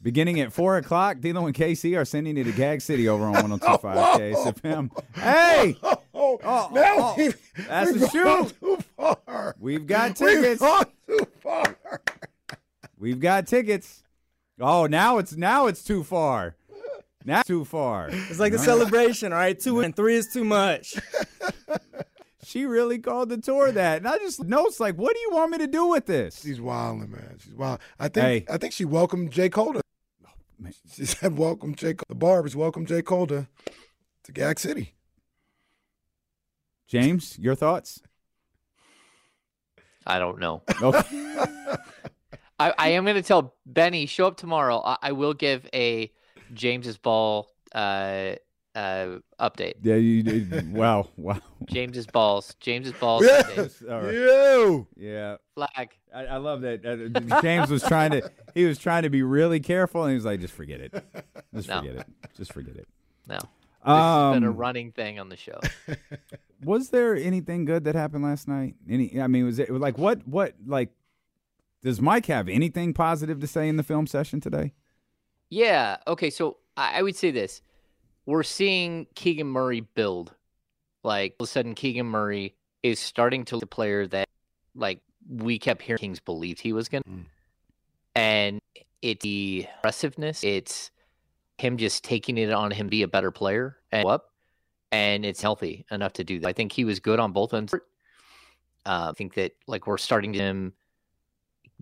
[0.00, 3.32] Beginning at 4 o'clock, Dilo and KC are sending you to Gag City over on
[3.50, 4.90] 1025 KSFM.
[5.14, 5.76] Hey!
[6.20, 7.32] Oh, Oh, now oh, we,
[7.68, 8.60] that's we've a gone shoot.
[8.60, 9.54] too far.
[9.60, 10.60] We've got We've tickets.
[10.60, 11.76] gone too far.
[12.98, 14.02] We've got tickets.
[14.60, 16.56] Oh, now it's now it's too far.
[17.24, 18.08] Now too far.
[18.10, 19.58] It's like a celebration, all right?
[19.58, 20.96] Two and three is too much.
[22.44, 23.98] She really called the tour that.
[23.98, 26.40] And I just notes like, what do you want me to do with this?
[26.40, 27.36] She's wilding, man.
[27.44, 27.78] She's wild.
[27.98, 28.48] I think.
[28.48, 28.54] Hey.
[28.54, 29.50] I think she welcomed J.
[29.50, 29.74] Cole.
[29.74, 29.82] To,
[30.26, 31.92] oh, she said, "Welcome, Jay.
[31.92, 32.06] Cole.
[32.08, 33.02] The Barbers welcome J.
[33.02, 33.48] Cole to,
[34.24, 34.94] to Gag City."
[36.88, 38.00] James, your thoughts?
[40.06, 40.62] I don't know.
[40.82, 41.34] Okay.
[42.60, 44.82] I, I am going to tell Benny show up tomorrow.
[44.84, 46.10] I, I will give a
[46.54, 48.32] James's ball uh,
[48.74, 49.74] uh, update.
[49.82, 51.38] yeah, you, you- wow, wow.
[51.66, 52.54] James's balls.
[52.58, 53.24] James's balls.
[53.26, 53.42] Yeah.
[53.42, 54.12] update.
[54.12, 54.86] You.
[54.96, 55.36] Yeah.
[55.54, 55.90] Flag.
[56.14, 56.84] I, I love that.
[56.84, 60.24] Uh, James was trying to he was trying to be really careful and he was
[60.24, 61.04] like, just forget it.
[61.54, 61.80] Just No.
[61.80, 62.06] forget it.
[62.36, 62.88] Just forget it.
[63.28, 63.38] No.
[63.84, 65.60] This has been a Um, running thing on the show.
[66.64, 68.74] was there anything good that happened last night?
[68.88, 70.90] Any I mean, was it like what what like
[71.82, 74.72] does Mike have anything positive to say in the film session today?
[75.48, 75.98] Yeah.
[76.06, 76.30] Okay.
[76.30, 77.62] So I, I would say this:
[78.26, 80.34] we're seeing Keegan Murray build.
[81.04, 84.28] Like all of a sudden, Keegan Murray is starting to look like a player that,
[84.74, 87.24] like, we kept hearing Kings believed he was going, to Mm.
[88.16, 88.60] and
[89.00, 90.42] it's the aggressiveness.
[90.42, 90.90] It's
[91.60, 94.32] him just taking it on him be a better player and up,
[94.92, 96.48] and it's healthy enough to do that.
[96.48, 97.74] I think he was good on both ends.
[97.74, 97.78] Uh,
[98.86, 100.72] I think that like we're starting to him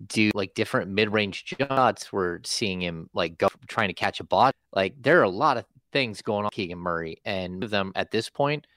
[0.07, 2.11] do like different mid-range shots.
[2.11, 4.53] We're seeing him like go trying to catch a bot.
[4.73, 8.29] Like there are a lot of things going on Keegan Murray, and them at this
[8.29, 8.67] point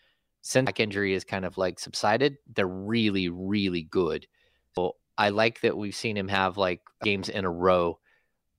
[0.42, 4.26] since back injury is kind of like subsided, they're really, really good.
[4.74, 7.98] So I like that we've seen him have like games in a row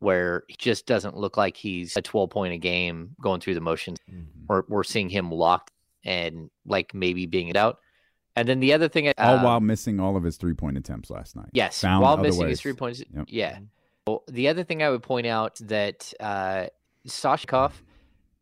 [0.01, 3.61] where he just doesn't look like he's a 12 point a game going through the
[3.61, 3.99] motions.
[4.11, 4.45] Mm-hmm.
[4.47, 5.71] We're, we're seeing him locked
[6.03, 7.77] and like maybe being it out.
[8.35, 11.11] And then the other thing, uh, all while missing all of his three point attempts
[11.11, 11.49] last night.
[11.53, 12.49] Yes, Found while missing ways.
[12.51, 13.03] his three points.
[13.13, 13.25] Yep.
[13.27, 13.59] Yeah.
[14.07, 16.65] Well, the other thing I would point out that uh,
[17.07, 17.73] Soshnikov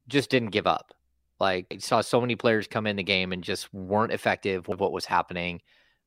[0.07, 0.93] just didn't give up.
[1.41, 4.79] Like I saw so many players come in the game and just weren't effective with
[4.79, 5.61] what was happening.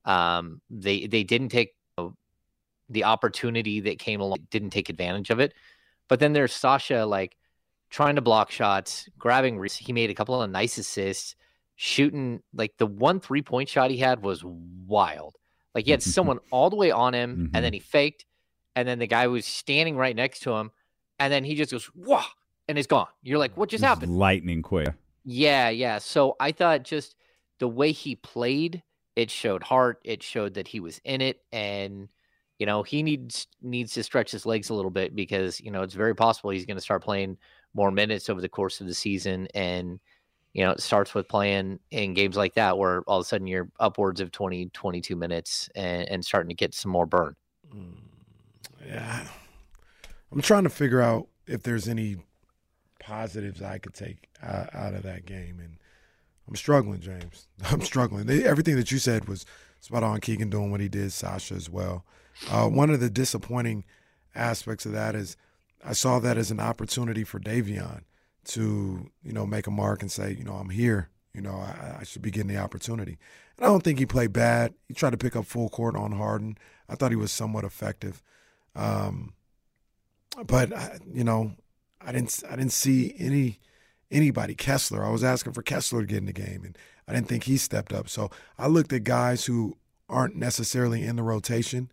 [0.06, 1.74] Um, they they didn't take
[2.92, 5.54] the opportunity that came along, didn't take advantage of it.
[6.08, 7.36] But then there's Sasha like
[7.90, 9.62] trying to block shots, grabbing.
[9.64, 11.36] He made a couple of nice assists,
[11.76, 15.36] shooting like the one three point shot he had was wild.
[15.74, 17.56] Like he had someone all the way on him, mm-hmm.
[17.56, 18.26] and then he faked,
[18.76, 20.70] and then the guy was standing right next to him,
[21.18, 22.20] and then he just goes whoa,
[22.68, 23.08] and it's gone.
[23.22, 24.16] You're like, what just happened?
[24.18, 24.92] Lightning quick.
[25.24, 25.98] Yeah, yeah.
[25.98, 27.14] So I thought just
[27.58, 28.82] the way he played,
[29.16, 30.00] it showed heart.
[30.04, 32.08] It showed that he was in it, and
[32.62, 35.82] you know he needs needs to stretch his legs a little bit because you know
[35.82, 37.36] it's very possible he's going to start playing
[37.74, 39.98] more minutes over the course of the season, and
[40.52, 43.48] you know it starts with playing in games like that where all of a sudden
[43.48, 47.34] you're upwards of 20, 22 minutes and, and starting to get some more burn.
[47.74, 47.96] Mm,
[48.86, 49.26] yeah,
[50.30, 52.18] I'm trying to figure out if there's any
[53.00, 55.58] positives I could take out, out of that game.
[55.58, 55.78] And
[56.46, 57.48] I'm struggling, James.
[57.64, 58.30] I'm struggling.
[58.30, 59.46] Everything that you said was
[59.80, 60.20] spot on.
[60.20, 62.04] Keegan doing what he did, Sasha as well.
[62.50, 63.84] Uh, one of the disappointing
[64.34, 65.36] aspects of that is
[65.84, 68.02] I saw that as an opportunity for Davion
[68.46, 71.08] to, you know, make a mark and say, you know, I'm here.
[71.34, 73.18] You know, I, I should be getting the opportunity.
[73.56, 74.74] And I don't think he played bad.
[74.86, 76.58] He tried to pick up full court on Harden.
[76.88, 78.22] I thought he was somewhat effective.
[78.74, 79.32] Um,
[80.46, 80.72] but
[81.12, 81.52] you know,
[82.00, 83.60] I didn't I didn't see any
[84.10, 84.54] anybody.
[84.54, 86.76] Kessler, I was asking for Kessler to get in the game, and
[87.06, 88.08] I didn't think he stepped up.
[88.08, 89.76] So I looked at guys who
[90.08, 91.90] aren't necessarily in the rotation,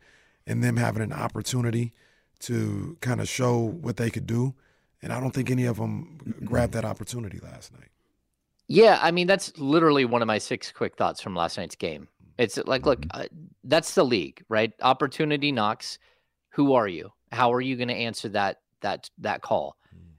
[0.50, 1.94] and them having an opportunity
[2.40, 4.56] to kind of show what they could do.
[5.02, 7.90] And I don't think any of them grabbed that opportunity last night.
[8.68, 12.08] Yeah, I mean that's literally one of my six quick thoughts from last night's game.
[12.38, 13.22] It's like, look, mm-hmm.
[13.22, 13.26] uh,
[13.64, 14.72] that's the league, right?
[14.82, 16.00] Opportunity knocks.
[16.52, 17.12] Who are you?
[17.32, 19.78] How are you going to answer that that that call?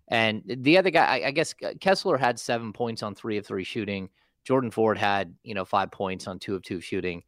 [0.09, 3.62] And the other guy, I, I, guess Kessler had seven points on three of three
[3.62, 4.09] shooting.
[4.45, 7.23] Jordan Ford had, you know, five points on two of two shooting.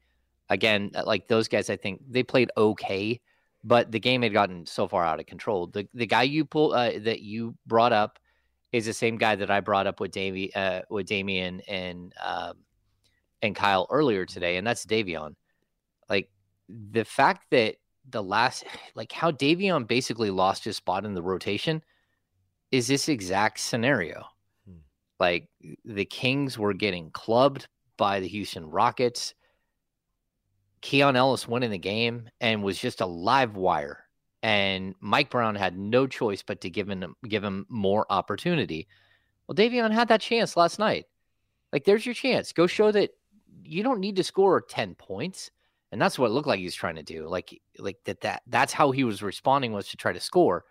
[0.52, 3.20] Again, uh, like those guys, I think they played okay,
[3.64, 5.66] but the game had gotten so far out of control.
[5.66, 8.18] The the guy you pull uh, that you brought up
[8.70, 12.58] is the same guy that I brought up with Davy, uh, with Damian and um,
[13.40, 15.34] and Kyle earlier today, and that's Davion.
[16.10, 16.30] Like
[16.68, 17.76] the fact that
[18.10, 21.82] the last, like how Davion basically lost his spot in the rotation
[22.70, 24.24] is this exact scenario.
[24.66, 24.78] Hmm.
[25.18, 25.48] Like
[25.84, 29.34] the Kings were getting clubbed by the Houston Rockets.
[30.82, 34.04] Keon Ellis went in the game and was just a live wire.
[34.42, 38.88] And Mike Brown had no choice but to give him give him more opportunity.
[39.46, 41.06] Well, Davion had that chance last night.
[41.72, 42.52] Like, there's your chance.
[42.52, 43.10] Go show that
[43.64, 45.50] you don't need to score 10 points.
[45.90, 47.28] And that's what it looked like he was trying to do.
[47.28, 50.64] Like, like that that that's how he was responding was to try to score.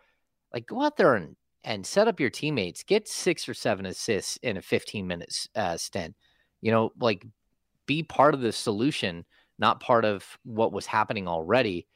[0.54, 2.84] Like, go out there and and set up your teammates.
[2.84, 6.16] Get six or seven assists in a 15 minutes uh, stint.
[6.60, 7.26] You know, like
[7.86, 9.26] be part of the solution,
[9.62, 11.88] not part of what was happening already.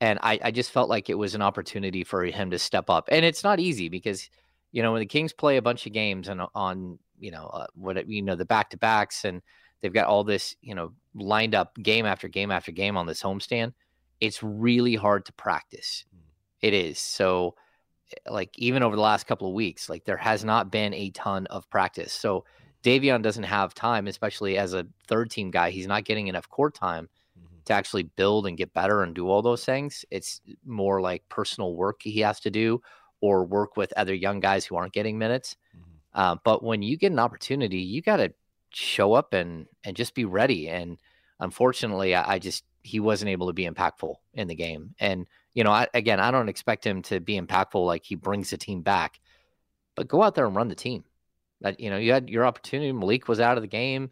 [0.00, 3.08] And I, I just felt like it was an opportunity for him to step up.
[3.10, 4.28] And it's not easy because,
[4.70, 7.66] you know, when the Kings play a bunch of games and on, you know, uh,
[7.74, 9.40] what, you know, the back to backs and
[9.80, 13.22] they've got all this, you know, lined up game after game after game on this
[13.22, 13.72] homestand,
[14.20, 16.04] it's really hard to practice.
[16.12, 16.20] Hmm.
[16.60, 16.98] It is.
[16.98, 17.54] So,
[18.28, 21.46] like even over the last couple of weeks, like there has not been a ton
[21.46, 22.12] of practice.
[22.12, 22.44] So
[22.84, 25.70] Davion doesn't have time, especially as a third team guy.
[25.70, 27.08] He's not getting enough court time.
[27.66, 30.04] To actually build and get better and do all those things.
[30.10, 32.82] It's more like personal work he has to do
[33.20, 35.56] or work with other young guys who aren't getting minutes.
[35.76, 36.20] Mm-hmm.
[36.20, 38.32] Uh, but when you get an opportunity, you got to
[38.70, 40.68] show up and and just be ready.
[40.68, 40.98] And
[41.40, 44.94] unfortunately, I, I just he wasn't able to be impactful in the game.
[44.98, 48.50] And you know, I, again, I don't expect him to be impactful like he brings
[48.50, 49.20] the team back,
[49.94, 51.04] but go out there and run the team.
[51.60, 52.92] That you know, you had your opportunity.
[52.92, 54.10] Malik was out of the game,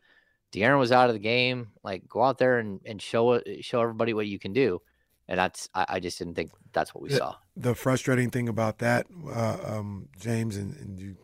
[0.53, 1.68] De'Aaron was out of the game.
[1.82, 4.80] Like, go out there and and show show everybody what you can do.
[5.28, 7.34] And that's I, I just didn't think that's what we the, saw.
[7.57, 11.16] The frustrating thing about that, uh, um, James, and, and you,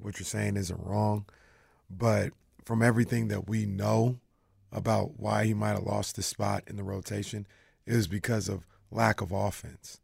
[0.00, 1.26] what you're saying isn't wrong,
[1.90, 2.32] but
[2.64, 4.18] from everything that we know
[4.72, 7.46] about why he might have lost his spot in the rotation,
[7.86, 10.00] is because of lack of offense.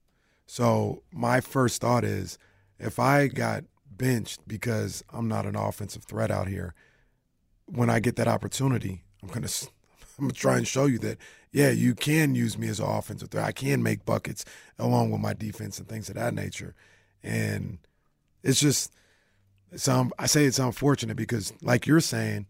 [0.47, 2.39] So my first thought is
[2.79, 6.75] if I got benched because I'm not an offensive threat out here,
[7.73, 9.49] when I get that opportunity, I'm gonna
[10.19, 11.19] I'm gonna try and show you that
[11.53, 13.45] yeah, you can use me as an offensive threat.
[13.45, 14.45] I can make buckets
[14.79, 16.75] along with my defense and things of that nature.
[17.23, 17.79] And
[18.43, 18.93] it's just
[19.71, 22.47] it's I say it's unfortunate because like you're saying,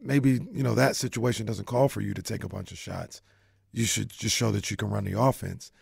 [0.00, 3.22] maybe you know that situation doesn't call for you to take a bunch of shots.
[3.72, 5.72] You should just show that you can run the offense.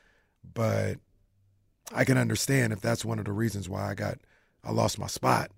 [0.54, 0.98] But
[1.94, 4.18] I can understand if that's one of the reasons why I got
[4.64, 5.50] I lost my spot.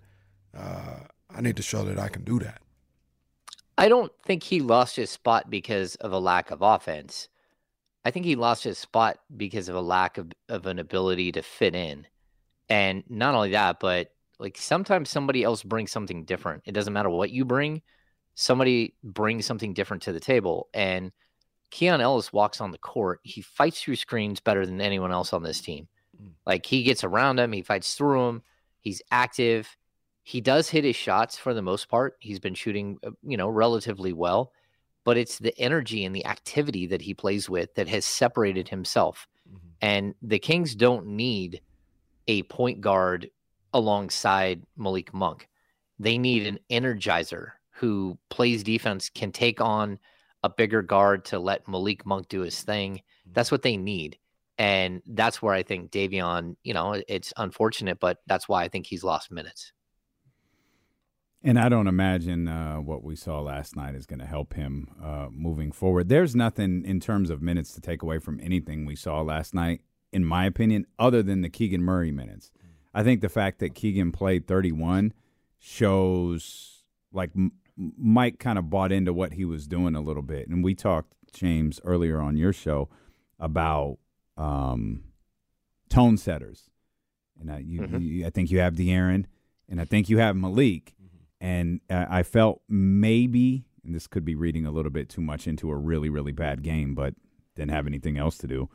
[0.57, 1.01] Uh,
[1.35, 2.61] I need to show that I can do that.
[3.77, 7.29] I don't think he lost his spot because of a lack of offense.
[8.05, 11.43] I think he lost his spot because of a lack of, of an ability to
[11.43, 12.07] fit in.
[12.69, 14.09] And not only that, but
[14.39, 16.63] like sometimes somebody else brings something different.
[16.67, 17.83] It doesn't matter what you bring,
[18.35, 20.69] somebody brings something different to the table.
[20.75, 21.13] And
[21.71, 23.21] Keon Ellis walks on the court.
[23.23, 25.89] He fights through screens better than anyone else on this team.
[26.23, 26.31] Mm.
[26.47, 28.43] Like he gets around them, he fights through them,
[28.81, 29.77] he's active.
[30.27, 32.17] He does hit his shots for the most part.
[32.19, 34.53] He's been shooting, uh, you know, relatively well,
[35.05, 39.29] but it's the energy and the activity that he plays with that has separated himself.
[39.47, 39.69] Mm-hmm.
[39.83, 41.61] And the Kings don't need
[42.27, 43.31] a point guard
[43.75, 45.47] alongside Malik Monk.
[45.99, 49.99] They need an energizer who plays defense, can take on
[50.43, 53.03] a bigger guard to let Malik Monk do his thing.
[53.33, 54.17] That's what they need.
[54.57, 58.87] And that's where I think Davion, you know, it's unfortunate, but that's why I think
[58.87, 59.74] he's lost minutes.
[61.47, 64.89] And I don't imagine uh, what we saw last night is going to help him
[65.03, 66.09] uh, moving forward.
[66.09, 69.83] There's nothing in terms of minutes to take away from anything we saw last night,
[70.11, 72.51] in my opinion, other than the Keegan Murray minutes.
[72.95, 75.13] I think the fact that Keegan played 31
[75.59, 80.49] shows like M- Mike kind of bought into what he was doing a little bit.
[80.49, 82.89] And we talked, James, earlier on your show
[83.39, 83.99] about
[84.39, 85.05] um,
[85.91, 86.71] tone setters.
[87.39, 88.01] And uh, you, mm-hmm.
[88.01, 89.27] you, I think you have De'Aaron,
[89.69, 90.94] and I think you have Malik.
[91.45, 95.47] And uh, I felt maybe, and this could be reading a little bit too much
[95.47, 97.13] into a really, really bad game, but
[97.55, 98.71] didn't have anything else to do.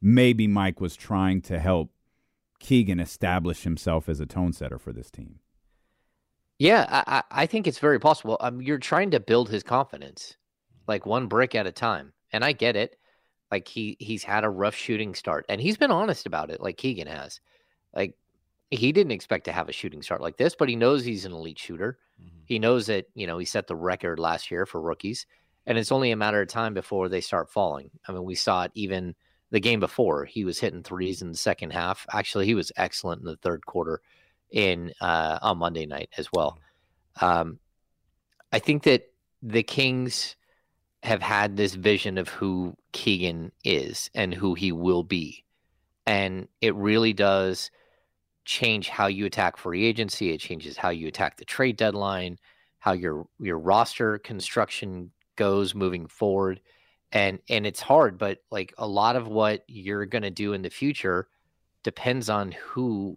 [0.00, 1.90] Maybe Mike was trying to help
[2.58, 5.40] Keegan establish himself as a tone setter for this team?
[6.58, 8.38] Yeah, I, I think it's very possible.
[8.40, 10.38] Um, you're trying to build his confidence,
[10.88, 12.96] like one brick at a time, and I get it.
[13.52, 16.78] Like he he's had a rough shooting start, and he's been honest about it, like
[16.78, 17.40] Keegan has.
[17.94, 18.14] Like
[18.70, 21.32] he didn't expect to have a shooting start like this, but he knows he's an
[21.32, 21.98] elite shooter.
[22.20, 22.38] Mm-hmm.
[22.44, 25.26] He knows that you know he set the record last year for rookies,
[25.66, 27.90] and it's only a matter of time before they start falling.
[28.06, 29.14] I mean, we saw it even
[29.50, 30.24] the game before.
[30.24, 32.06] He was hitting threes in the second half.
[32.12, 34.00] Actually, he was excellent in the third quarter
[34.50, 36.58] in uh, on Monday night as well.
[37.20, 37.58] Um,
[38.52, 39.10] I think that
[39.42, 40.36] the Kings
[41.02, 45.44] have had this vision of who Keegan is and who he will be,
[46.04, 47.70] and it really does
[48.46, 50.32] change how you attack free agency.
[50.32, 52.38] It changes how you attack the trade deadline,
[52.78, 56.60] how your your roster construction goes moving forward
[57.12, 60.62] and and it's hard but like a lot of what you're going to do in
[60.62, 61.28] the future
[61.82, 63.16] depends on who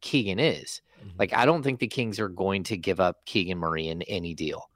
[0.00, 0.80] Keegan is.
[0.98, 1.16] Mm-hmm.
[1.18, 4.34] Like I don't think the Kings are going to give up Keegan Murray in any
[4.34, 4.68] deal.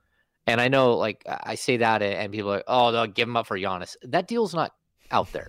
[0.46, 3.36] And I know like I say that and people are like, "Oh, they'll give him
[3.36, 4.72] up for Giannis." That deal's not
[5.10, 5.48] out there.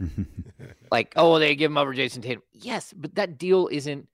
[0.91, 4.09] like, "Oh, they give him up for Jayson Tatum." Yes, but that deal isn't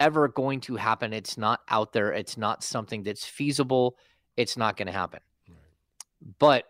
[0.00, 1.12] ever going to happen.
[1.12, 2.12] It's not out there.
[2.12, 3.96] It's not something that's feasible.
[4.36, 5.20] It's not going to happen.
[5.48, 5.56] Right.
[6.38, 6.64] But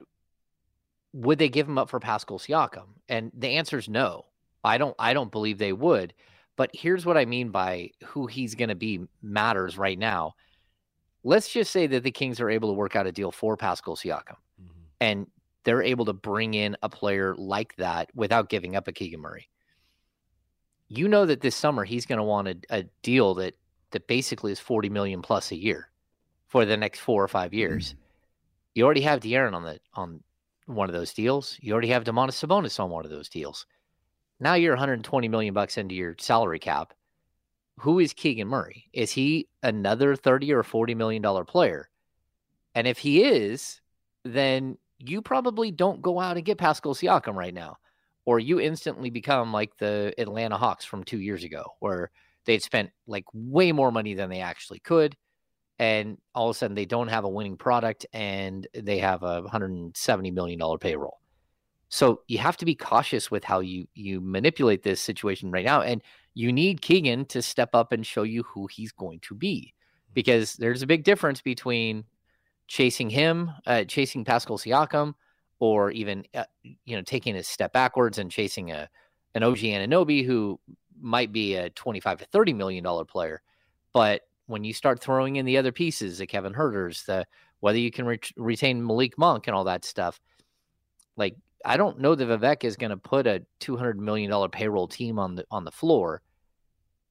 [1.12, 2.88] would they give him up for Pascal Siakam?
[3.08, 4.26] And the answer is no.
[4.62, 6.12] I don't I don't believe they would.
[6.56, 10.34] But here's what I mean by who he's going to be matters right now.
[11.24, 13.96] Let's just say that the Kings are able to work out a deal for Pascal
[13.96, 14.36] Siakam.
[14.60, 14.80] Mm-hmm.
[15.00, 15.26] And
[15.64, 19.48] they're able to bring in a player like that without giving up a Keegan Murray.
[20.90, 23.54] You know that this summer he's going to want a, a, deal that
[23.92, 25.88] that basically is 40 million plus a year
[26.48, 27.88] for the next 4 or 5 years.
[27.88, 27.96] Mm-hmm.
[28.74, 30.20] You already have De'Aaron on the on
[30.66, 31.56] one of those deals.
[31.60, 33.66] You already have Domantas Sabonis on one of those deals.
[34.40, 36.92] Now you're 120 million bucks into your salary cap.
[37.78, 38.88] Who is Keegan Murray?
[38.92, 41.88] Is he another 30 or 40 million dollar player?
[42.74, 43.80] And if he is,
[44.24, 47.78] then you probably don't go out and get Pascal Siakam right now,
[48.30, 52.12] or you instantly become like the Atlanta Hawks from two years ago, where
[52.44, 55.16] they'd spent like way more money than they actually could
[55.80, 59.40] and all of a sudden they don't have a winning product and they have a
[59.40, 61.18] 170 million dollar payroll.
[61.88, 65.82] So you have to be cautious with how you you manipulate this situation right now
[65.82, 66.00] and
[66.34, 69.74] you need Keegan to step up and show you who he's going to be
[70.14, 72.04] because there's a big difference between
[72.68, 75.14] chasing him, uh, chasing Pascal Siakam
[75.60, 76.44] or even uh,
[76.84, 78.88] you know taking a step backwards and chasing a
[79.34, 80.58] an OG Anunoby who
[81.00, 83.40] might be a 25 to 30 million dollar player
[83.92, 87.24] but when you start throwing in the other pieces, the Kevin Huerters the
[87.60, 90.20] whether you can re- retain Malik Monk and all that stuff.
[91.16, 94.48] Like I don't know that Vivek is going to put a two hundred million dollar
[94.48, 96.22] payroll team on the on the floor,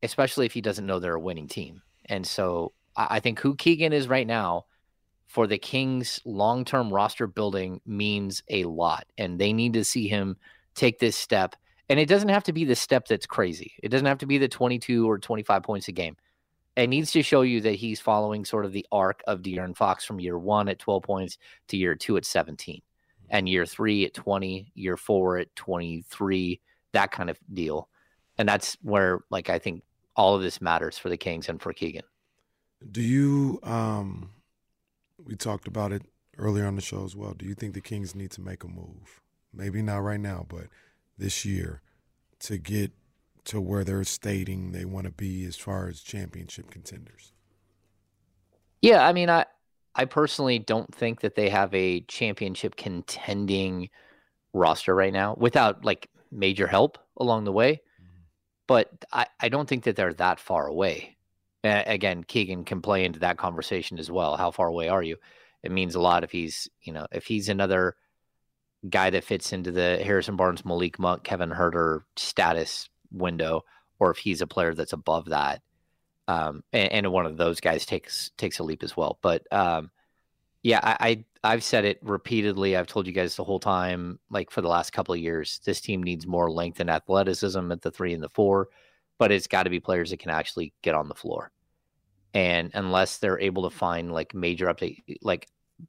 [0.03, 1.81] especially if he doesn't know they're a winning team.
[2.05, 4.65] And so I think who Keegan is right now
[5.29, 10.07] for the Kings' long term roster building means a lot, and they need to see
[10.07, 10.35] him
[10.73, 11.55] take this step.
[11.87, 13.73] And it doesn't have to be the step that's crazy.
[13.81, 16.17] It doesn't have to be the 22 or 25 points a game.
[16.75, 20.03] It needs to show you that he's following sort of the arc of De'Aaron Fox
[20.03, 22.81] from year one at 12 points to year two at 17
[23.29, 26.59] and year three at 20, year four at 23,
[26.93, 27.87] that kind of deal.
[28.39, 29.83] And that's where, like, I think
[30.15, 32.03] all of this matters for the Kings and for Keegan.
[32.91, 34.31] Do you, um,
[35.25, 36.03] we talked about it
[36.37, 37.33] earlier on the show as well.
[37.33, 39.21] Do you think the Kings need to make a move?
[39.53, 40.67] Maybe not right now, but
[41.17, 41.81] this year
[42.41, 42.91] to get
[43.45, 47.33] to where they're stating they want to be as far as championship contenders?
[48.81, 49.45] Yeah, I mean, I
[49.95, 53.89] I personally don't think that they have a championship contending
[54.53, 57.73] roster right now without like major help along the way.
[57.73, 58.21] Mm-hmm.
[58.67, 61.17] But I, I don't think that they're that far away.
[61.63, 64.37] Again, Keegan can play into that conversation as well.
[64.37, 65.17] How far away are you?
[65.61, 67.95] It means a lot if he's, you know, if he's another
[68.89, 73.65] guy that fits into the Harrison Barnes, Malik Monk, Kevin Huerter status window,
[73.99, 75.61] or if he's a player that's above that
[76.29, 79.17] um, and, and, one of those guys takes takes a leap as well.
[79.23, 79.89] But um,
[80.61, 82.77] yeah, I, I have said it repeatedly.
[82.77, 85.81] I've told you guys the whole time, like for the last couple of years, this
[85.81, 88.69] team needs more length and athleticism at the three and the four,
[89.19, 91.51] but it's got to be players that can actually get on the floor.
[92.33, 95.47] And unless they're able to find like major update, like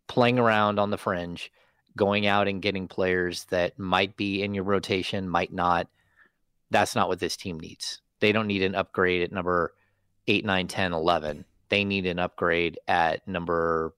[0.09, 1.51] playing around on the fringe,
[1.97, 5.87] going out and getting players that might be in your rotation, might not.
[6.71, 8.03] That's not what this team needs.
[8.21, 9.75] They don't need an upgrade at number
[10.27, 11.45] 8, 9, 10, 11.
[11.69, 13.95] They need an upgrade at number,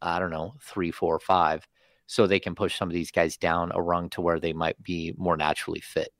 [0.00, 1.66] I don't know, three, four, five,
[2.06, 4.80] so they can push some of these guys down a rung to where they might
[4.82, 6.12] be more naturally fit.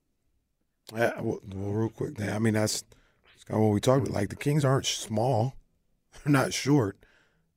[0.92, 4.14] Yeah, well, well real quick, I mean, that's, that's kind of what we talked about.
[4.14, 5.54] Like, the Kings aren't small,
[6.24, 6.98] they're not short.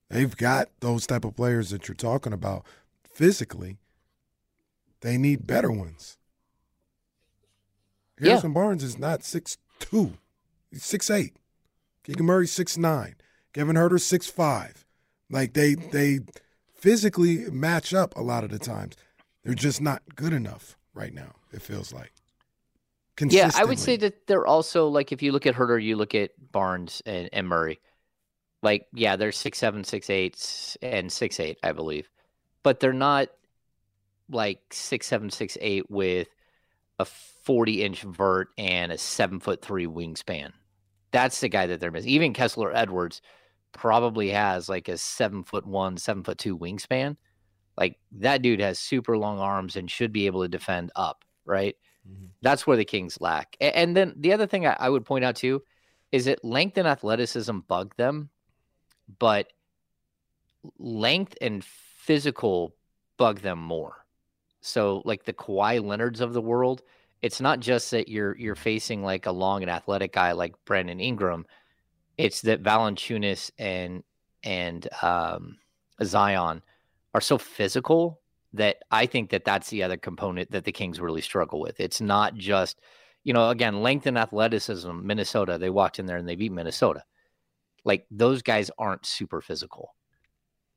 [0.10, 2.66] They've got those type of players that you're talking about
[3.04, 3.78] physically.
[5.02, 6.18] They need better ones.
[8.20, 8.54] Harrison yeah.
[8.54, 10.14] Barnes is not six two.
[10.72, 11.36] He's six eight.
[12.04, 13.16] Keegan Murray six nine,
[13.54, 14.86] Kevin Huerter six five.
[15.30, 16.22] Like they they
[16.74, 18.96] physically match up a lot of the times.
[19.44, 21.36] They're just not good enough right now.
[21.52, 22.12] It feels like.
[23.20, 26.14] Yeah, I would say that they're also like if you look at Huerter, you look
[26.16, 27.80] at Barnes and, and Murray.
[28.64, 32.10] Like, yeah, they're six seven, six eight, and six eight, I believe,
[32.64, 33.30] but they're not
[34.30, 36.28] like six seven, six eight with
[37.00, 40.52] a forty inch vert and a seven foot three wingspan.
[41.12, 42.10] That's the guy that they're missing.
[42.10, 43.22] Even Kessler Edwards
[43.72, 47.16] probably has like a seven foot one, seven foot two wingspan.
[47.78, 51.76] Like that dude has super long arms and should be able to defend up, right?
[52.10, 52.26] Mm-hmm.
[52.42, 53.58] That's where the Kings lack.
[53.60, 55.64] And then the other thing I would point out too
[56.12, 58.30] is that length and athleticism bug them,
[59.20, 59.48] but
[60.78, 62.76] length and physical
[63.18, 64.06] bug them more.
[64.62, 66.82] So like the Kawhi Leonards of the world,
[67.22, 71.00] it's not just that you're you're facing like a long and athletic guy like Brandon
[71.00, 71.46] Ingram.
[72.18, 74.04] It's that Valanciunas and
[74.44, 75.58] and um,
[76.04, 76.62] Zion
[77.14, 78.22] are so physical
[78.54, 81.80] that I think that that's the other component that the Kings really struggle with.
[81.80, 82.80] It's not just,
[83.24, 85.06] you know, again, length and athleticism.
[85.06, 87.04] Minnesota, they walked in there and they beat Minnesota.
[87.84, 89.96] Like those guys aren't super physical.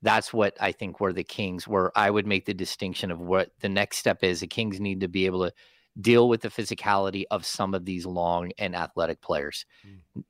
[0.02, 3.50] That's what I think where the Kings, where I would make the distinction of what
[3.60, 4.40] the next step is.
[4.40, 5.52] The Kings need to be able to
[6.00, 10.20] deal with the physicality of some of these long and athletic players mm-hmm.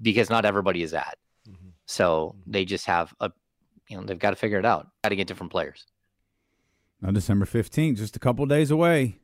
[0.00, 1.18] because not everybody is that.
[1.48, 1.68] Mm-hmm.
[1.86, 2.50] So mm-hmm.
[2.50, 3.30] they just have a,
[3.88, 4.88] you know, they've got to figure it out.
[5.02, 5.84] Got to get different players.
[7.00, 9.20] Now, December 15th, just a couple days away.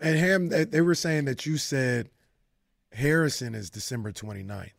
[0.00, 2.10] And Ham, they were saying that you said
[2.92, 4.70] Harrison is December 29th.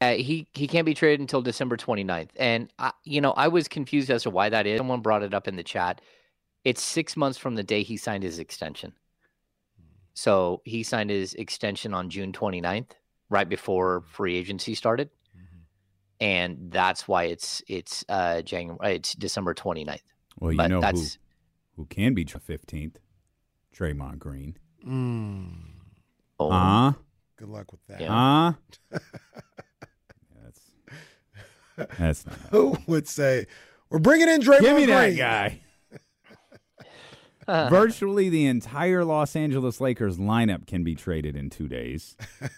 [0.00, 2.28] Uh, he he can't be traded until December 29th.
[2.36, 4.78] And I, you know, I was confused as to why that is.
[4.78, 6.00] Someone brought it up in the chat.
[6.64, 8.92] It's 6 months from the day he signed his extension.
[10.14, 12.90] So he signed his extension on June 29th,
[13.28, 15.10] right before free agency started.
[15.36, 15.58] Mm-hmm.
[16.20, 20.00] And that's why it's it's uh January it's December 29th.
[20.38, 21.20] Well, you but know that's, who
[21.78, 22.96] who can be 15th?
[23.74, 24.58] Draymond Green.
[24.86, 25.54] Mm.
[26.40, 26.50] Oh.
[26.50, 26.92] Uh,
[27.36, 28.00] Good luck with that.
[28.00, 28.52] Yeah.
[28.90, 28.98] Uh,
[30.42, 30.60] that's
[31.98, 33.46] that's not who would say
[33.90, 35.16] we're bringing in Draymond Give me Green.
[35.16, 35.60] that guy.
[37.70, 42.16] Virtually the entire Los Angeles Lakers lineup can be traded in two days.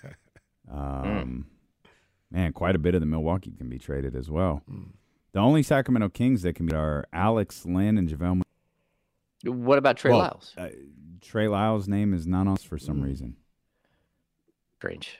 [0.73, 1.45] Um, mm.
[2.31, 4.62] Man, quite a bit of the Milwaukee can be traded as well.
[4.71, 4.91] Mm.
[5.33, 8.43] The only Sacramento Kings that can be are Alex Len and JaVale.
[9.45, 10.55] What about Trey well, Lyles?
[10.57, 10.68] Uh,
[11.20, 13.05] Trey Lyles' name is not on us for some Hmm.
[13.05, 13.36] reason.
[14.76, 15.18] Strange.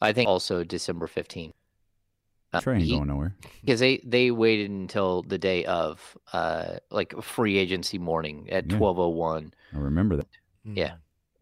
[0.00, 1.52] I think also December 15th.
[2.52, 3.34] Uh, Trey ain't he- going nowhere.
[3.62, 8.76] because they they waited until the day of uh like free agency morning at Yeah.
[8.78, 10.26] 1201 I remember that.
[10.64, 10.96] yeah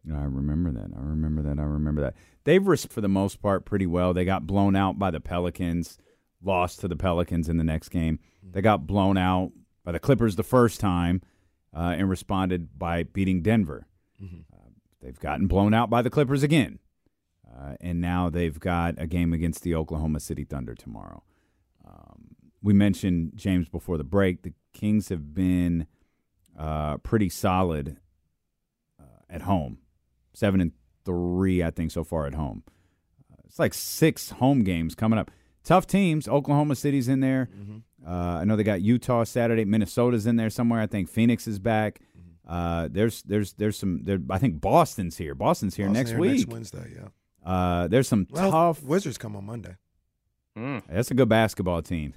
[0.09, 0.89] I remember that.
[0.97, 1.59] I remember that.
[1.59, 2.15] I remember that.
[2.45, 4.13] They've risked for the most part pretty well.
[4.15, 5.99] They got blown out by the Pelicans,
[6.41, 8.17] lost to the Pelicans in the next game.
[8.41, 9.51] They got blown out
[9.83, 11.21] by the Clippers the first time
[11.75, 13.87] uh, and responded by beating Denver.
[14.53, 14.69] Uh,
[15.01, 16.79] they've gotten blown out by the Clippers again.
[17.49, 21.21] Uh, and now they've got a game against the Oklahoma City Thunder tomorrow.
[21.85, 24.43] Um, we mentioned James before the break.
[24.43, 25.85] The Kings have been
[26.57, 27.97] uh, pretty solid
[28.99, 29.79] uh, at home,
[30.33, 30.71] seven and
[31.03, 32.63] three, I think, so far at home.
[33.31, 35.29] Uh, it's like six home games coming up.
[35.63, 36.27] Tough teams.
[36.27, 37.49] Oklahoma City's in there.
[38.05, 39.65] Uh, I know they got Utah Saturday.
[39.65, 40.81] Minnesota's in there somewhere.
[40.81, 41.99] I think Phoenix is back.
[42.47, 44.03] Uh, there's there's there's some.
[44.03, 45.35] There, I think Boston's here.
[45.35, 46.31] Boston's here Boston next here week.
[46.39, 46.93] next Wednesday.
[46.95, 47.49] Yeah.
[47.49, 48.83] Uh, there's some Well, tough.
[48.83, 49.75] Wizards come on Monday.
[50.57, 50.81] Mm.
[50.89, 52.13] That's a good basketball team.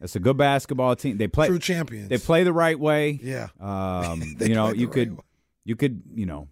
[0.00, 1.16] That's a good basketball team.
[1.18, 2.08] They play True champions.
[2.08, 3.18] They play the right way.
[3.22, 3.48] Yeah.
[3.60, 5.22] Um, They you know, play you right could, way.
[5.64, 6.48] you could, you know,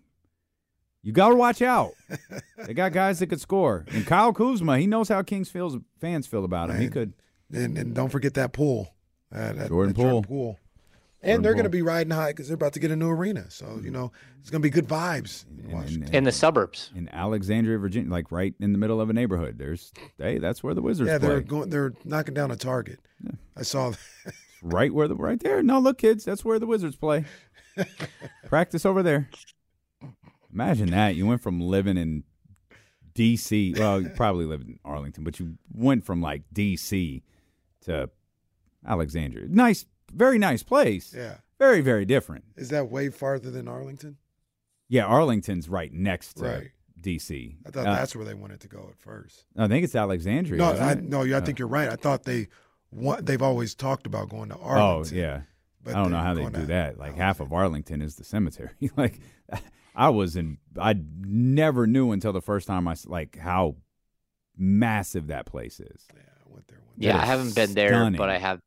[1.03, 1.93] you got to watch out.
[2.67, 6.27] they got guys that could score, and Kyle Kuzma, he knows how Kings feels fans
[6.27, 6.81] feel about him.
[6.81, 7.13] He could.
[7.53, 8.95] And, and don't forget that pool.
[9.33, 10.23] Uh, that, Jordan that Jordan Poole.
[10.23, 10.45] Poole.
[10.47, 10.59] Jordan
[11.23, 13.51] And they're going to be riding high because they're about to get a new arena.
[13.51, 16.03] So, you know, it's going to be good vibes in And, Washington.
[16.05, 19.59] and- in the suburbs in Alexandria, Virginia, like right in the middle of a neighborhood.
[19.59, 21.29] There's, hey, that's where the Wizards yeah, play.
[21.29, 21.71] they're going.
[21.71, 23.01] They're knocking down a target.
[23.57, 23.91] I saw.
[23.91, 24.35] That.
[24.63, 25.63] right where the right there.
[25.63, 27.25] No, look, kids, that's where the Wizards play.
[28.49, 29.29] Practice over there.
[30.53, 31.17] Imagine that.
[31.17, 32.23] You went from living in
[33.15, 33.75] D.C.
[33.79, 37.23] Well, you probably lived in Arlington, but you went from like D.C.
[37.85, 38.11] to
[38.87, 39.47] Alexandria.
[39.49, 41.15] Nice, very nice place.
[41.17, 41.37] Yeah.
[41.59, 42.45] Very, very different.
[42.57, 44.17] Is that way farther than Arlington?
[44.89, 46.71] Yeah, Arlington's right next to Right.
[47.01, 47.57] D.C.
[47.67, 49.45] I thought Uh, that's where they wanted to go at first.
[49.57, 50.59] I think it's Alexandria.
[50.59, 51.89] No, I, no, I Uh, think you're right.
[51.89, 52.49] I thought they
[52.91, 53.27] want.
[53.27, 55.19] They've always talked about going to Arlington.
[55.19, 55.43] Oh yeah,
[55.83, 56.99] but I don't know how they do that.
[56.99, 58.71] Like half of Arlington is the cemetery.
[58.97, 59.21] like
[59.95, 63.77] I was in, I never knew until the first time I like how
[64.57, 66.07] massive that place is.
[66.15, 66.21] Yeah,
[66.55, 66.79] went there.
[66.79, 68.17] One yeah i haven't been there stunning.
[68.19, 68.61] but i have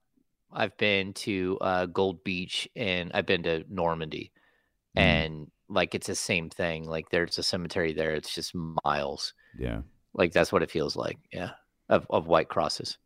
[0.51, 4.31] i've been to uh gold beach and i've been to normandy
[4.95, 5.01] Mm.
[5.01, 8.53] and like it's the same thing like there's a cemetery there it's just
[8.85, 9.81] miles Yeah,
[10.13, 11.51] like that's what it feels like yeah
[11.89, 12.97] of, of white crosses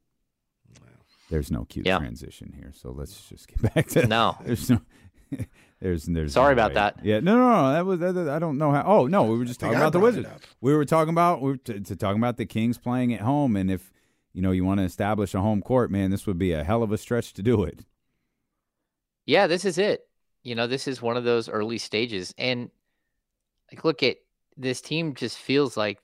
[1.30, 1.98] there's no cute Yeah.
[1.98, 4.38] transition here, so let's just get back to No.
[4.46, 4.82] There's no.
[5.80, 7.04] There's, there's Sorry no about that.
[7.06, 7.74] Yeah, no, no, no.
[7.74, 8.84] That was that, that- I don't know how.
[8.86, 10.44] Oh no, we were just talking about the brought it Wizards.
[10.60, 13.56] We were talking about we were t- to talking about the Kings playing at home,
[13.56, 13.92] and if
[14.34, 16.84] you know you want to establish a home court, man, this would be a hell
[16.84, 17.86] of a stretch to do it.
[19.26, 20.08] yeah this is it
[20.44, 22.70] you know this is one of those early stages and
[23.72, 24.18] like look at
[24.58, 26.00] this team just feels like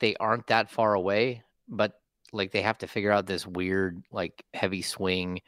[0.00, 1.94] they aren't that far away but
[2.32, 5.40] like they have to figure out this weird like heavy swing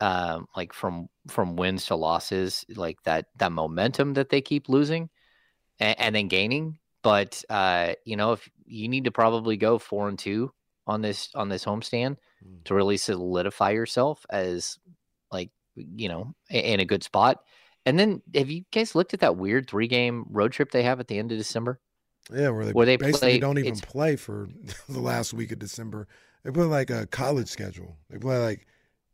[0.00, 5.08] um like from from wins to losses like that that momentum that they keep losing
[5.78, 10.08] and, and then gaining but uh you know if you need to probably go four
[10.08, 10.52] and two
[10.86, 12.64] on this on this homestand mm.
[12.64, 14.78] to really solidify yourself as
[15.30, 17.40] like you know in a good spot
[17.86, 21.00] and then have you guys looked at that weird three game road trip they have
[21.00, 21.80] at the end of december
[22.32, 24.48] Yeah, where they, Where they basically play- don't even play for
[24.88, 26.06] the last week of December.
[26.44, 27.96] They play like a college schedule.
[28.10, 28.66] They play like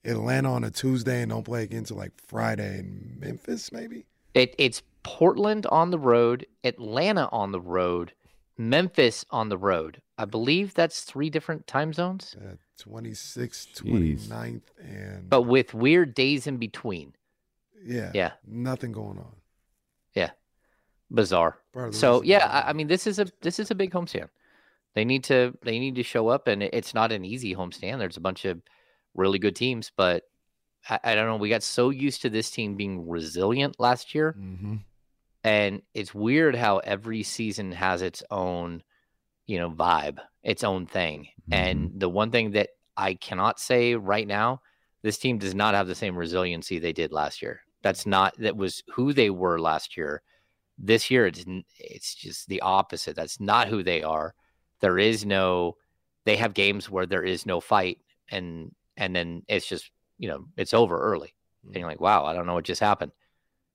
[0.05, 4.07] Atlanta on a Tuesday and don't play again until like Friday in Memphis, maybe.
[4.35, 8.13] It, it's Portland on the road, Atlanta on the road,
[8.57, 10.03] Memphis on the road.
[10.19, 14.27] I believe that's three different time zones, Uh, 26th, Jeez.
[14.29, 17.15] 29th, and but with weird days in between.
[17.85, 19.37] yeah, Yeah, nothing going on.
[20.15, 20.31] yeah,
[21.11, 21.59] bizarre.
[21.73, 23.93] Part of the So yeah, I, I mean, this is a this is a big
[23.93, 24.29] homestand.
[24.95, 27.99] They need to they need to show up, and it's not an easy homestand.
[27.99, 28.61] There's a bunch of
[29.15, 30.25] really good teams, but
[30.89, 31.37] I, I don't know.
[31.37, 34.81] We got so used to this team being resilient last year, Mhm.
[35.45, 38.83] and it's weird how every season has its own
[39.49, 41.29] you know vibe its own thing.
[41.51, 41.55] Mm-hmm.
[41.55, 44.61] And the one thing that i cannot say right now
[45.03, 47.61] this team does not have the same resiliency they did last year.
[47.83, 50.23] That's not that was who they were last year.
[50.79, 51.45] This year it's
[51.79, 53.17] it's just the opposite.
[53.17, 54.35] That's not who they are.
[54.81, 55.77] There is no
[56.25, 57.99] they have games where there is no fight
[58.31, 61.35] and and then it's just you know it's over early.
[61.65, 61.91] And you're mm-hmm.
[61.91, 63.13] like wow i don't know what just happened.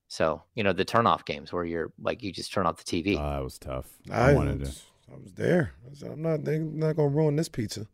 [0.08, 3.18] So you know the turnoff games where you're like you just turn off the tv
[3.18, 3.88] Oh, ah, that was tough.
[4.12, 4.72] I, I wanted to.
[5.12, 5.74] I was there.
[5.90, 6.44] I said, I'm not.
[6.44, 7.88] They're not gonna ruin this pizza.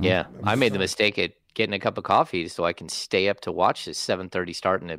[0.00, 2.88] Yeah, I'm I made the mistake at getting a cup of coffee so I can
[2.88, 4.98] stay up to watch this 7:30 start in a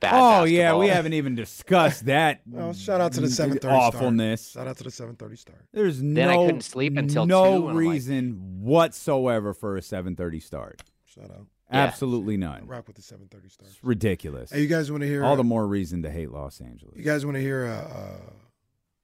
[0.00, 0.12] bad.
[0.14, 2.42] Oh yeah, we haven't even discussed that.
[2.50, 3.70] Well, shout out to the 7:30 awfulness.
[3.70, 3.94] Start.
[3.94, 4.50] Awfulness.
[4.50, 5.64] Shout out to the 7:30 start.
[5.72, 9.80] There's Then no I couldn't sleep until no 2, and like- reason whatsoever for a
[9.80, 10.82] 7:30 start.
[11.06, 11.46] Shout out.
[11.72, 11.78] Yeah.
[11.84, 12.66] Absolutely none.
[12.66, 13.70] Rock with the 7:30 start.
[13.70, 14.50] It's ridiculous.
[14.52, 16.94] Hey, you guys want to hear All the more reason to hate Los Angeles.
[16.96, 18.16] You guys want to hear uh, uh,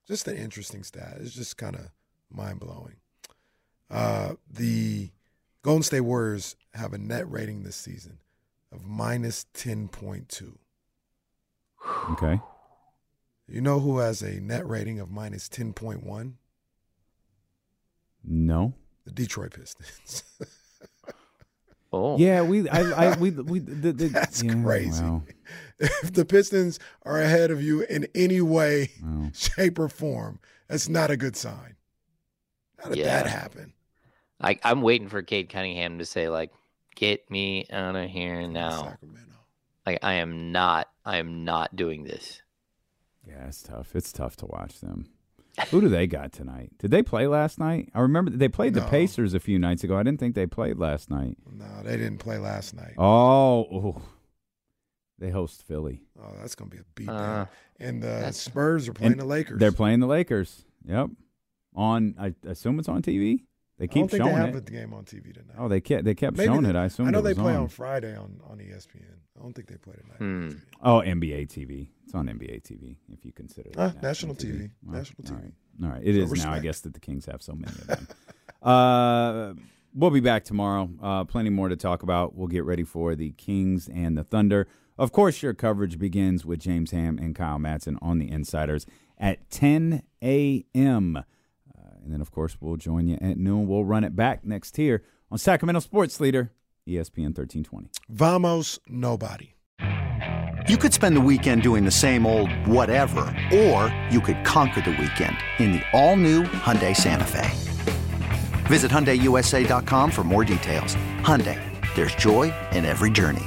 [0.07, 1.19] just an interesting stat?
[1.21, 1.91] It's just kind of
[2.31, 2.97] mind blowing.
[3.91, 5.11] Uh, the
[5.63, 8.19] Golden State Warriors have a net rating this season
[8.73, 10.59] of minus ten point two.
[12.11, 12.41] Okay.
[13.49, 16.37] You know who has a net rating of minus ten point one?
[18.23, 18.75] No.
[19.05, 20.25] The Detroit Pistons.
[21.93, 22.17] Oh.
[22.19, 23.59] Yeah, we, I, I, we, we.
[23.59, 25.03] The, the, That's yeah, crazy.
[25.03, 25.25] well,
[25.81, 29.31] if the Pistons are ahead of you in any way, well.
[29.35, 31.77] shape, or form, that's not a good sign.
[32.79, 33.23] How did Yeah.
[33.23, 33.73] that happen?
[34.41, 36.51] I, I'm waiting for Cade Cunningham to say like,
[36.97, 39.35] "Get me out of here now." Sacramento.
[39.87, 40.89] Like I am not.
[41.05, 42.41] I am not doing this.
[43.27, 43.95] Yeah, it's tough.
[43.95, 45.09] It's tough to watch them.
[45.71, 46.71] Who do they got tonight?
[46.79, 47.91] Did they play last night?
[47.95, 49.97] I remember they played the Pacers a few nights ago.
[49.99, 51.37] I didn't think they played last night.
[51.53, 52.95] No, they didn't play last night.
[52.97, 54.03] Oh, ooh.
[55.21, 56.03] They host Philly.
[56.21, 57.43] Oh, that's gonna be a beatdown.
[57.43, 57.47] Uh,
[57.79, 59.59] and the Spurs are playing the Lakers.
[59.61, 60.65] They're playing the Lakers.
[60.87, 61.11] Yep.
[61.77, 63.45] On, I assume it's on TV.
[63.79, 64.67] They I keep don't think showing they have it.
[64.67, 65.55] the game on TV tonight.
[65.57, 66.77] Oh, they kept they kept Maybe showing they- it.
[66.77, 67.63] I assume I know it they play on.
[67.63, 69.15] on Friday on, on ESPN.
[69.39, 70.19] I don't think they play tonight.
[70.19, 70.59] Hmm.
[70.83, 71.89] Oh, NBA TV.
[72.05, 74.71] It's on NBA TV if you consider Ah, that national TV.
[74.85, 75.43] Well, National TV.
[75.43, 75.53] right.
[75.85, 76.03] All right.
[76.05, 76.53] It So is now.
[76.53, 78.09] I guess that the Kings have so many of them.
[78.63, 79.55] uh,
[79.95, 80.91] we'll be back tomorrow.
[81.03, 82.35] Uh, plenty more to talk about.
[82.35, 84.67] We'll get ready for the Kings and the Thunder.
[85.01, 88.85] Of course, your coverage begins with James Ham and Kyle Madson on the Insiders
[89.17, 91.17] at 10 a.m.
[91.17, 91.23] Uh,
[92.05, 93.67] and then, of course, we'll join you at noon.
[93.67, 96.53] We'll run it back next here on Sacramento Sports Leader,
[96.87, 97.89] ESPN 1320.
[98.11, 99.55] Vamos, nobody.
[100.69, 103.23] You could spend the weekend doing the same old whatever,
[103.55, 107.49] or you could conquer the weekend in the all-new Hyundai Santa Fe.
[108.67, 110.95] Visit HyundaiUSA.com for more details.
[111.23, 111.59] Hyundai,
[111.95, 113.47] there's joy in every journey.